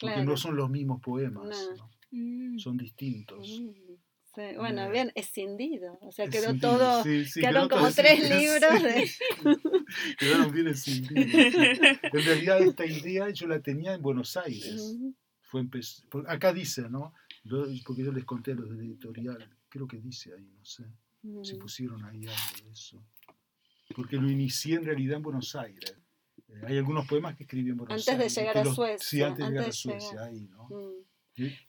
porque 0.00 0.24
no 0.24 0.36
son 0.36 0.56
los 0.56 0.70
mismos 0.70 1.00
poemas, 1.00 1.70
mm. 2.12 2.58
son 2.58 2.76
distintos. 2.76 3.60
Mm. 3.60 3.94
Bueno, 4.34 4.90
bien 4.90 5.12
escindido, 5.14 5.98
o 6.00 6.10
sea, 6.10 6.26
quedó 6.26 6.58
todo, 6.58 7.04
quedaron 7.34 7.68
como 7.68 7.90
tres 7.90 8.18
libros 8.30 8.82
de... 8.82 9.10
quedaron 10.18 10.52
bien 10.52 10.68
escindidos. 10.68 11.54
En 12.02 12.24
realidad 12.24 12.62
esta 12.62 12.86
idea 12.86 13.28
yo 13.28 13.46
la 13.46 13.60
tenía 13.60 13.92
en 13.92 14.00
Buenos 14.00 14.38
Aires. 14.38 14.96
Fue 15.42 15.66
acá 16.28 16.54
dice, 16.54 16.88
¿no? 16.88 17.12
Porque 17.84 18.04
yo 18.04 18.12
les 18.12 18.24
conté 18.24 18.52
a 18.52 18.54
los 18.54 18.70
del 18.70 18.80
editorial, 18.80 19.50
creo 19.68 19.86
que 19.86 19.98
dice 19.98 20.32
ahí, 20.32 20.48
no 20.56 20.64
sé, 20.64 20.84
si 21.42 21.56
pusieron 21.56 22.02
ahí 22.06 22.26
algo 22.26 22.64
de 22.64 22.70
eso. 22.70 23.04
Porque 23.94 24.16
lo 24.16 24.30
inicié 24.30 24.76
en 24.76 24.84
realidad 24.86 25.16
en 25.16 25.22
Buenos 25.22 25.54
Aires. 25.54 25.94
Eh, 26.48 26.62
hay 26.66 26.78
algunos 26.78 27.06
poemas 27.06 27.36
que 27.36 27.42
escribí 27.42 27.68
en 27.68 27.76
Buenos 27.76 27.92
Aires. 27.92 28.08
Antes 28.08 28.34
de 28.34 28.40
llegar 28.40 28.58
a 28.58 28.64
Suecia. 28.64 28.98
Sí, 29.06 29.22
antes, 29.22 29.44
de 29.44 29.50
llegar 29.50 29.68
a 29.68 29.72
Suecia, 29.72 30.24
ahí, 30.24 30.48
¿no? 30.48 30.68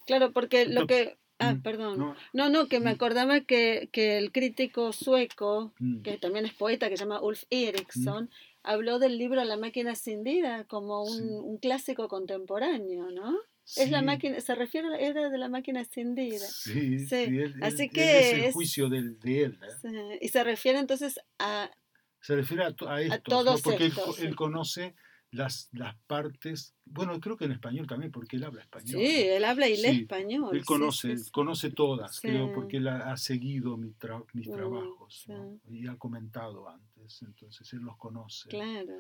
Claro, 0.06 0.32
porque 0.32 0.66
lo 0.66 0.88
que 0.88 1.18
Ah, 1.40 1.56
mm, 1.56 1.62
perdón. 1.62 2.16
No, 2.32 2.50
no, 2.50 2.68
que 2.68 2.80
me 2.80 2.92
mm. 2.92 2.96
acordaba 2.96 3.42
que, 3.42 3.90
que 3.92 4.18
el 4.18 4.32
crítico 4.32 4.94
sueco, 4.94 5.74
mm. 5.80 6.02
que 6.02 6.18
también 6.18 6.46
es 6.46 6.54
poeta, 6.54 6.90
que 6.90 6.96
se 6.96 7.04
llama 7.04 7.22
Ulf 7.22 7.44
Eriksson, 7.50 8.30
habló 8.62 9.00
del 9.00 9.18
libro 9.18 9.44
La 9.44 9.58
máquina 9.58 9.92
escindida 9.92 10.64
como 10.66 11.04
un, 11.04 11.30
un 11.32 11.58
clásico 11.58 12.08
contemporáneo, 12.08 13.12
¿no? 13.12 13.38
Es 13.78 13.90
la 13.90 14.02
máquina, 14.02 14.42
se 14.42 14.56
refiere, 14.56 14.88
era 15.06 15.30
de 15.30 15.38
la 15.38 15.48
máquina 15.48 15.82
escindida. 15.82 16.46
Sí, 16.46 17.00
sí. 17.00 17.44
Así 17.62 17.90
que 17.90 18.20
es 18.20 18.34
el 18.34 18.52
juicio 18.52 18.90
de, 18.90 19.12
de 19.12 19.44
él. 19.44 19.60
¿eh? 19.84 20.20
Y 20.22 20.28
se 20.28 20.44
refiere 20.44 20.80
entonces 20.80 21.20
a... 21.40 21.72
Se 22.20 22.36
refiere 22.36 22.64
a, 22.64 22.76
a, 22.88 23.02
estos, 23.02 23.24
todos 23.24 23.62
porque 23.62 23.86
él, 24.20 24.36
conoce 24.36 24.96
las, 25.34 25.70
las 25.74 25.96
partes, 26.08 26.76
bueno, 26.86 27.20
creo 27.20 27.36
que 27.36 27.46
en 27.46 27.54
español 27.54 27.88
también, 27.88 28.12
porque 28.12 28.36
él 28.38 28.44
habla 28.44 28.62
español. 28.62 29.02
Sí, 29.02 29.24
él 29.24 29.44
habla 29.44 29.68
y 29.68 29.82
lee 29.82 30.02
español. 30.02 30.56
Él 30.56 30.64
conoce, 30.64 31.16
conoce 31.32 31.72
todas, 31.72 32.22
creo, 32.22 32.54
porque 32.54 32.78
él 32.78 32.88
ha, 32.88 33.18
seguido 33.18 33.76
mis 33.76 33.96
mm, 33.96 34.52
trabajos 34.52 35.26
y 35.70 35.88
ha 35.88 35.96
comentado 35.98 36.70
antes, 36.70 37.22
entonces 37.24 37.74
él 37.74 37.80
los 37.80 37.98
conoce. 37.98 38.50
Claro. 38.50 38.94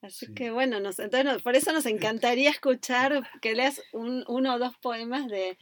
Así 0.00 0.32
que 0.32 0.50
bueno, 0.50 0.80
nos, 0.80 0.98
entonces 0.98 1.42
por 1.42 1.56
eso 1.56 1.72
nos 1.72 1.86
encantaría 1.86 2.50
escuchar 2.50 3.28
que 3.42 3.54
leas 3.54 3.82
un, 3.92 4.24
uno 4.28 4.54
o 4.54 4.58
dos 4.58 4.76
poemas 4.78 5.26
de, 5.26 5.58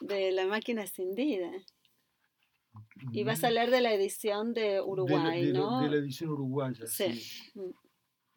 de, 0.00 0.32
La 0.32 0.46
máquina 0.46 0.82
escindida. 0.82 1.50
Y 3.12 3.22
vas 3.24 3.44
a 3.44 3.50
leer 3.50 3.70
de 3.70 3.80
la 3.80 3.92
edición 3.92 4.54
de 4.54 4.80
Uruguay, 4.80 5.52
¿no? 5.52 5.82
De 5.82 5.90
la 5.90 5.96
edición 5.96 6.30
uruguaya, 6.30 6.86
sí. 6.86 7.22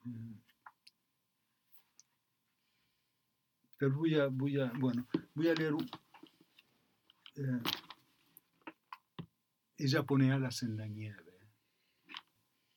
Mm. 0.03 0.40
Mm. 3.89 3.95
voy 3.95 4.15
a, 4.15 4.27
voy 4.27 4.59
a, 4.59 4.71
bueno, 4.79 5.07
voy 5.33 5.49
a 5.49 5.53
leer. 5.53 5.73
Eh, 7.35 7.61
ella 9.77 10.03
pone 10.03 10.31
alas 10.31 10.63
en 10.63 10.77
la 10.77 10.87
nieve. 10.87 11.31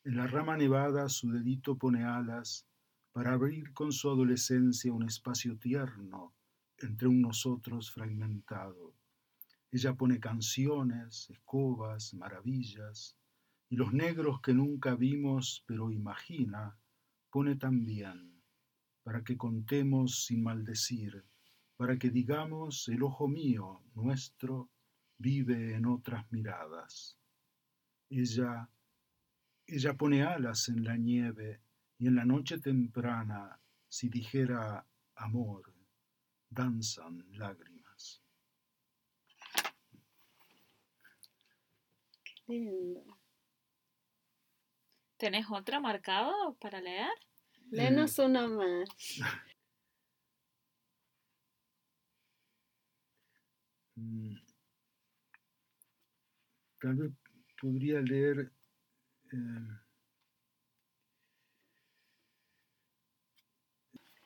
En 0.05 0.17
la 0.17 0.27
rama 0.27 0.57
nevada 0.57 1.09
su 1.09 1.31
dedito 1.31 1.77
pone 1.77 2.05
alas 2.05 2.67
para 3.13 3.33
abrir 3.33 3.73
con 3.73 3.93
su 3.93 4.11
adolescencia 4.11 4.93
un 4.93 5.05
espacio 5.05 5.57
tierno 5.59 6.35
entre 6.79 7.09
un 7.09 7.23
nosotros 7.23 7.91
fragmentado. 7.91 8.95
Ella 9.71 9.95
pone 9.95 10.21
canciones, 10.21 11.29
escobas, 11.31 12.15
maravillas, 12.15 13.17
y 13.69 13.77
los 13.77 13.93
negros 13.93 14.41
que 14.41 14.53
nunca 14.55 14.95
vimos 14.95 15.65
pero 15.67 15.91
imagina, 15.91 16.77
pone 17.31 17.57
también 17.57 18.34
para 19.05 19.23
que 19.23 19.37
contemos 19.37 20.25
sin 20.25 20.43
maldecir, 20.43 21.25
para 21.77 21.99
que 21.99 22.11
digamos 22.11 22.89
el 22.89 23.03
ojo 23.03 23.29
mío, 23.29 23.83
nuestro, 23.95 24.71
vive 25.19 25.75
en 25.75 25.87
otras 25.87 26.31
miradas. 26.33 27.19
Ella, 28.09 28.69
ella 29.67 29.95
pone 29.95 30.23
alas 30.23 30.69
en 30.69 30.85
la 30.85 30.97
nieve 30.97 31.61
y 31.99 32.07
en 32.09 32.17
la 32.17 32.25
noche 32.25 32.59
temprana, 32.59 33.61
si 33.89 34.09
dijera 34.09 34.87
amor, 35.15 35.73
danzan 36.49 37.25
lágrimas. 37.33 38.23
Qué 42.47 42.55
lindo. 42.55 43.19
¿Tenés 45.19 45.47
otra 45.51 45.79
marcado 45.79 46.55
para 46.61 46.81
leer? 46.81 47.13
Lenos 47.75 48.19
una 48.21 48.47
más. 48.47 48.89
Mm. 53.97 54.37
Tal 56.81 56.95
vez 56.95 57.13
podría 57.61 58.01
leer 58.01 58.53
eh, 59.33 59.69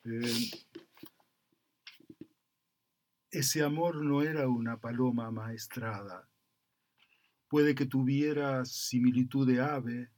eh, 0.05 0.51
ese 3.31 3.63
amor 3.63 4.03
no 4.03 4.21
era 4.21 4.47
una 4.47 4.79
paloma 4.79 5.31
maestrada. 5.31 6.29
Puede 7.47 7.73
que 7.73 7.87
tuviera 7.87 8.63
similitud 8.65 9.47
de 9.47 9.61
ave, 9.61 10.11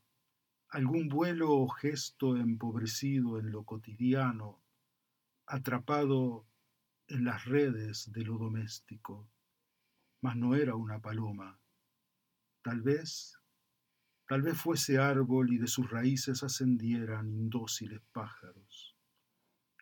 algún 0.71 1.09
vuelo 1.09 1.51
o 1.51 1.67
gesto 1.67 2.37
empobrecido 2.37 3.37
en 3.37 3.51
lo 3.51 3.65
cotidiano, 3.65 4.63
atrapado 5.45 6.47
en 7.07 7.25
las 7.25 7.43
redes 7.43 8.09
de 8.13 8.23
lo 8.23 8.37
doméstico, 8.37 9.29
mas 10.21 10.37
no 10.37 10.55
era 10.55 10.75
una 10.75 11.01
paloma. 11.01 11.59
Tal 12.61 12.81
vez, 12.81 13.37
tal 14.27 14.43
vez 14.43 14.57
fuese 14.57 14.97
árbol 14.97 15.51
y 15.51 15.57
de 15.57 15.67
sus 15.67 15.91
raíces 15.91 16.41
ascendieran 16.41 17.29
indóciles 17.29 18.01
pájaros. 18.13 18.95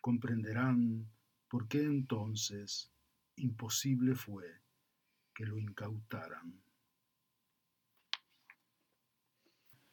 Comprenderán 0.02 1.08
por 1.46 1.68
qué 1.68 1.84
entonces 1.84 2.90
imposible 3.36 4.16
fue 4.16 4.60
que 5.32 5.46
lo 5.46 5.56
incautaran. 5.56 6.60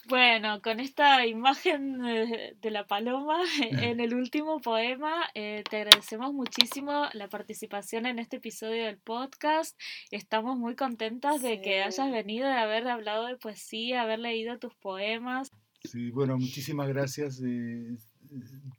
Bueno, 0.08 0.62
con 0.62 0.80
esta 0.80 1.26
imagen 1.28 1.98
de 1.98 2.72
la 2.72 2.88
paloma 2.88 3.40
en 3.92 4.00
el 4.00 4.14
último 4.14 4.62
poema, 4.62 5.26
eh, 5.36 5.66
te 5.70 5.82
agradecemos 5.82 6.34
muchísimo 6.34 7.08
la 7.12 7.28
participación 7.28 8.06
en 8.06 8.18
este 8.20 8.38
episodio 8.38 8.86
del 8.86 9.00
podcast. 9.00 9.78
Estamos 10.10 10.58
muy 10.58 10.78
contentas 10.78 11.42
de 11.42 11.60
que 11.60 11.84
hayas 11.84 12.10
venido, 12.10 12.48
de 12.48 12.54
haber 12.54 12.88
hablado 12.88 13.26
de 13.26 13.36
poesía, 13.36 14.04
haber 14.04 14.20
leído 14.20 14.58
tus 14.60 14.74
poemas. 14.76 15.52
Sí, 15.84 16.10
bueno, 16.12 16.38
muchísimas 16.38 16.88
gracias 16.88 17.42
eh, 17.46 17.98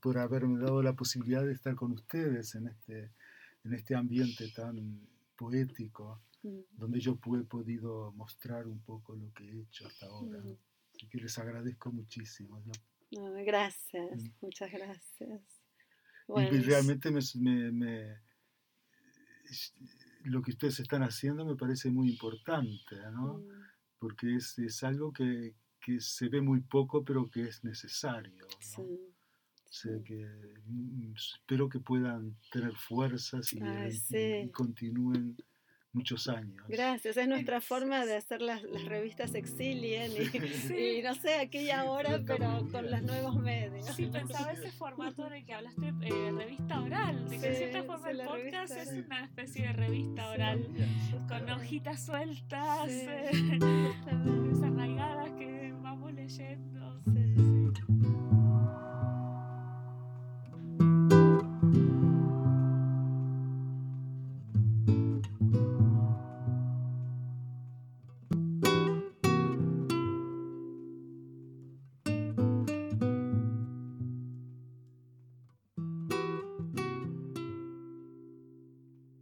por 0.00 0.16
haberme 0.16 0.58
dado 0.60 0.82
la 0.82 0.94
posibilidad 0.94 1.44
de 1.44 1.52
estar 1.52 1.74
con 1.74 1.92
ustedes 1.92 2.54
en 2.54 2.68
este, 2.68 3.12
en 3.64 3.74
este 3.74 3.94
ambiente 3.94 4.48
tan 4.56 5.06
poético, 5.36 6.22
mm. 6.42 6.58
donde 6.72 7.00
yo 7.00 7.18
he 7.38 7.44
podido 7.44 8.12
mostrar 8.12 8.66
un 8.66 8.80
poco 8.80 9.14
lo 9.14 9.30
que 9.34 9.44
he 9.44 9.60
hecho 9.60 9.86
hasta 9.86 10.06
ahora. 10.06 10.42
Mm 10.98 11.08
que 11.08 11.18
les 11.18 11.38
agradezco 11.38 11.92
muchísimo. 11.92 12.62
gracias, 13.44 14.22
mm. 14.22 14.30
muchas 14.40 14.72
gracias. 14.72 15.42
y 16.28 16.58
realmente 16.60 17.10
me, 17.10 18.16
lo 20.24 20.42
que 20.42 20.50
ustedes 20.50 20.80
están 20.80 21.02
haciendo 21.02 21.44
me 21.44 21.56
parece 21.56 21.90
muy 21.90 22.10
importante, 22.10 22.96
¿no? 23.12 23.38
Mm. 23.38 23.48
Porque 23.98 24.36
es, 24.36 24.58
es 24.58 24.82
algo 24.84 25.12
que, 25.12 25.54
que, 25.80 26.00
se 26.00 26.28
ve 26.28 26.40
muy 26.40 26.60
poco, 26.60 27.04
pero 27.04 27.28
que 27.30 27.48
es 27.48 27.64
necesario. 27.64 28.46
¿no? 28.76 28.84
O 28.84 29.72
sea 29.72 30.02
que 30.02 30.26
mm, 30.66 31.14
espero 31.14 31.68
que 31.68 31.80
puedan 31.80 32.36
tener 32.50 32.74
fuerzas 32.76 33.52
y, 33.52 33.60
y 34.44 34.50
continúen 34.50 35.36
muchos 35.98 36.28
años. 36.28 36.62
Gracias, 36.68 37.16
es 37.16 37.28
nuestra 37.28 37.60
forma 37.60 38.06
de 38.06 38.16
hacer 38.16 38.40
las, 38.40 38.62
las 38.62 38.84
revistas 38.84 39.34
Exilien 39.34 40.12
y, 40.12 41.02
no 41.02 41.14
sé, 41.14 41.34
aquella 41.40 41.84
hora, 41.84 42.20
pero 42.26 42.66
con 42.70 42.90
los 42.90 43.02
nuevos 43.02 43.36
medios. 43.36 43.86
Sí, 43.96 44.06
pensaba 44.06 44.52
ese 44.52 44.70
formato 44.70 45.28
de 45.28 45.44
que 45.44 45.54
hablaste 45.54 45.88
eh, 46.02 46.32
revista 46.32 46.80
oral, 46.80 47.28
de 47.28 47.38
que 47.38 47.48
de 47.48 47.56
cierta 47.56 47.82
forma 47.82 48.10
el 48.10 48.18
podcast 48.18 48.76
es 48.76 48.88
una 48.92 49.24
especie 49.24 49.66
de 49.66 49.72
revista 49.72 50.30
oral, 50.30 50.68
con 51.28 51.50
hojitas 51.50 52.06
sueltas, 52.06 52.88
eh, 52.88 53.30
desarraigadas 54.52 55.30
que 55.32 55.74
vamos 55.82 56.12
leyendo. 56.12 57.02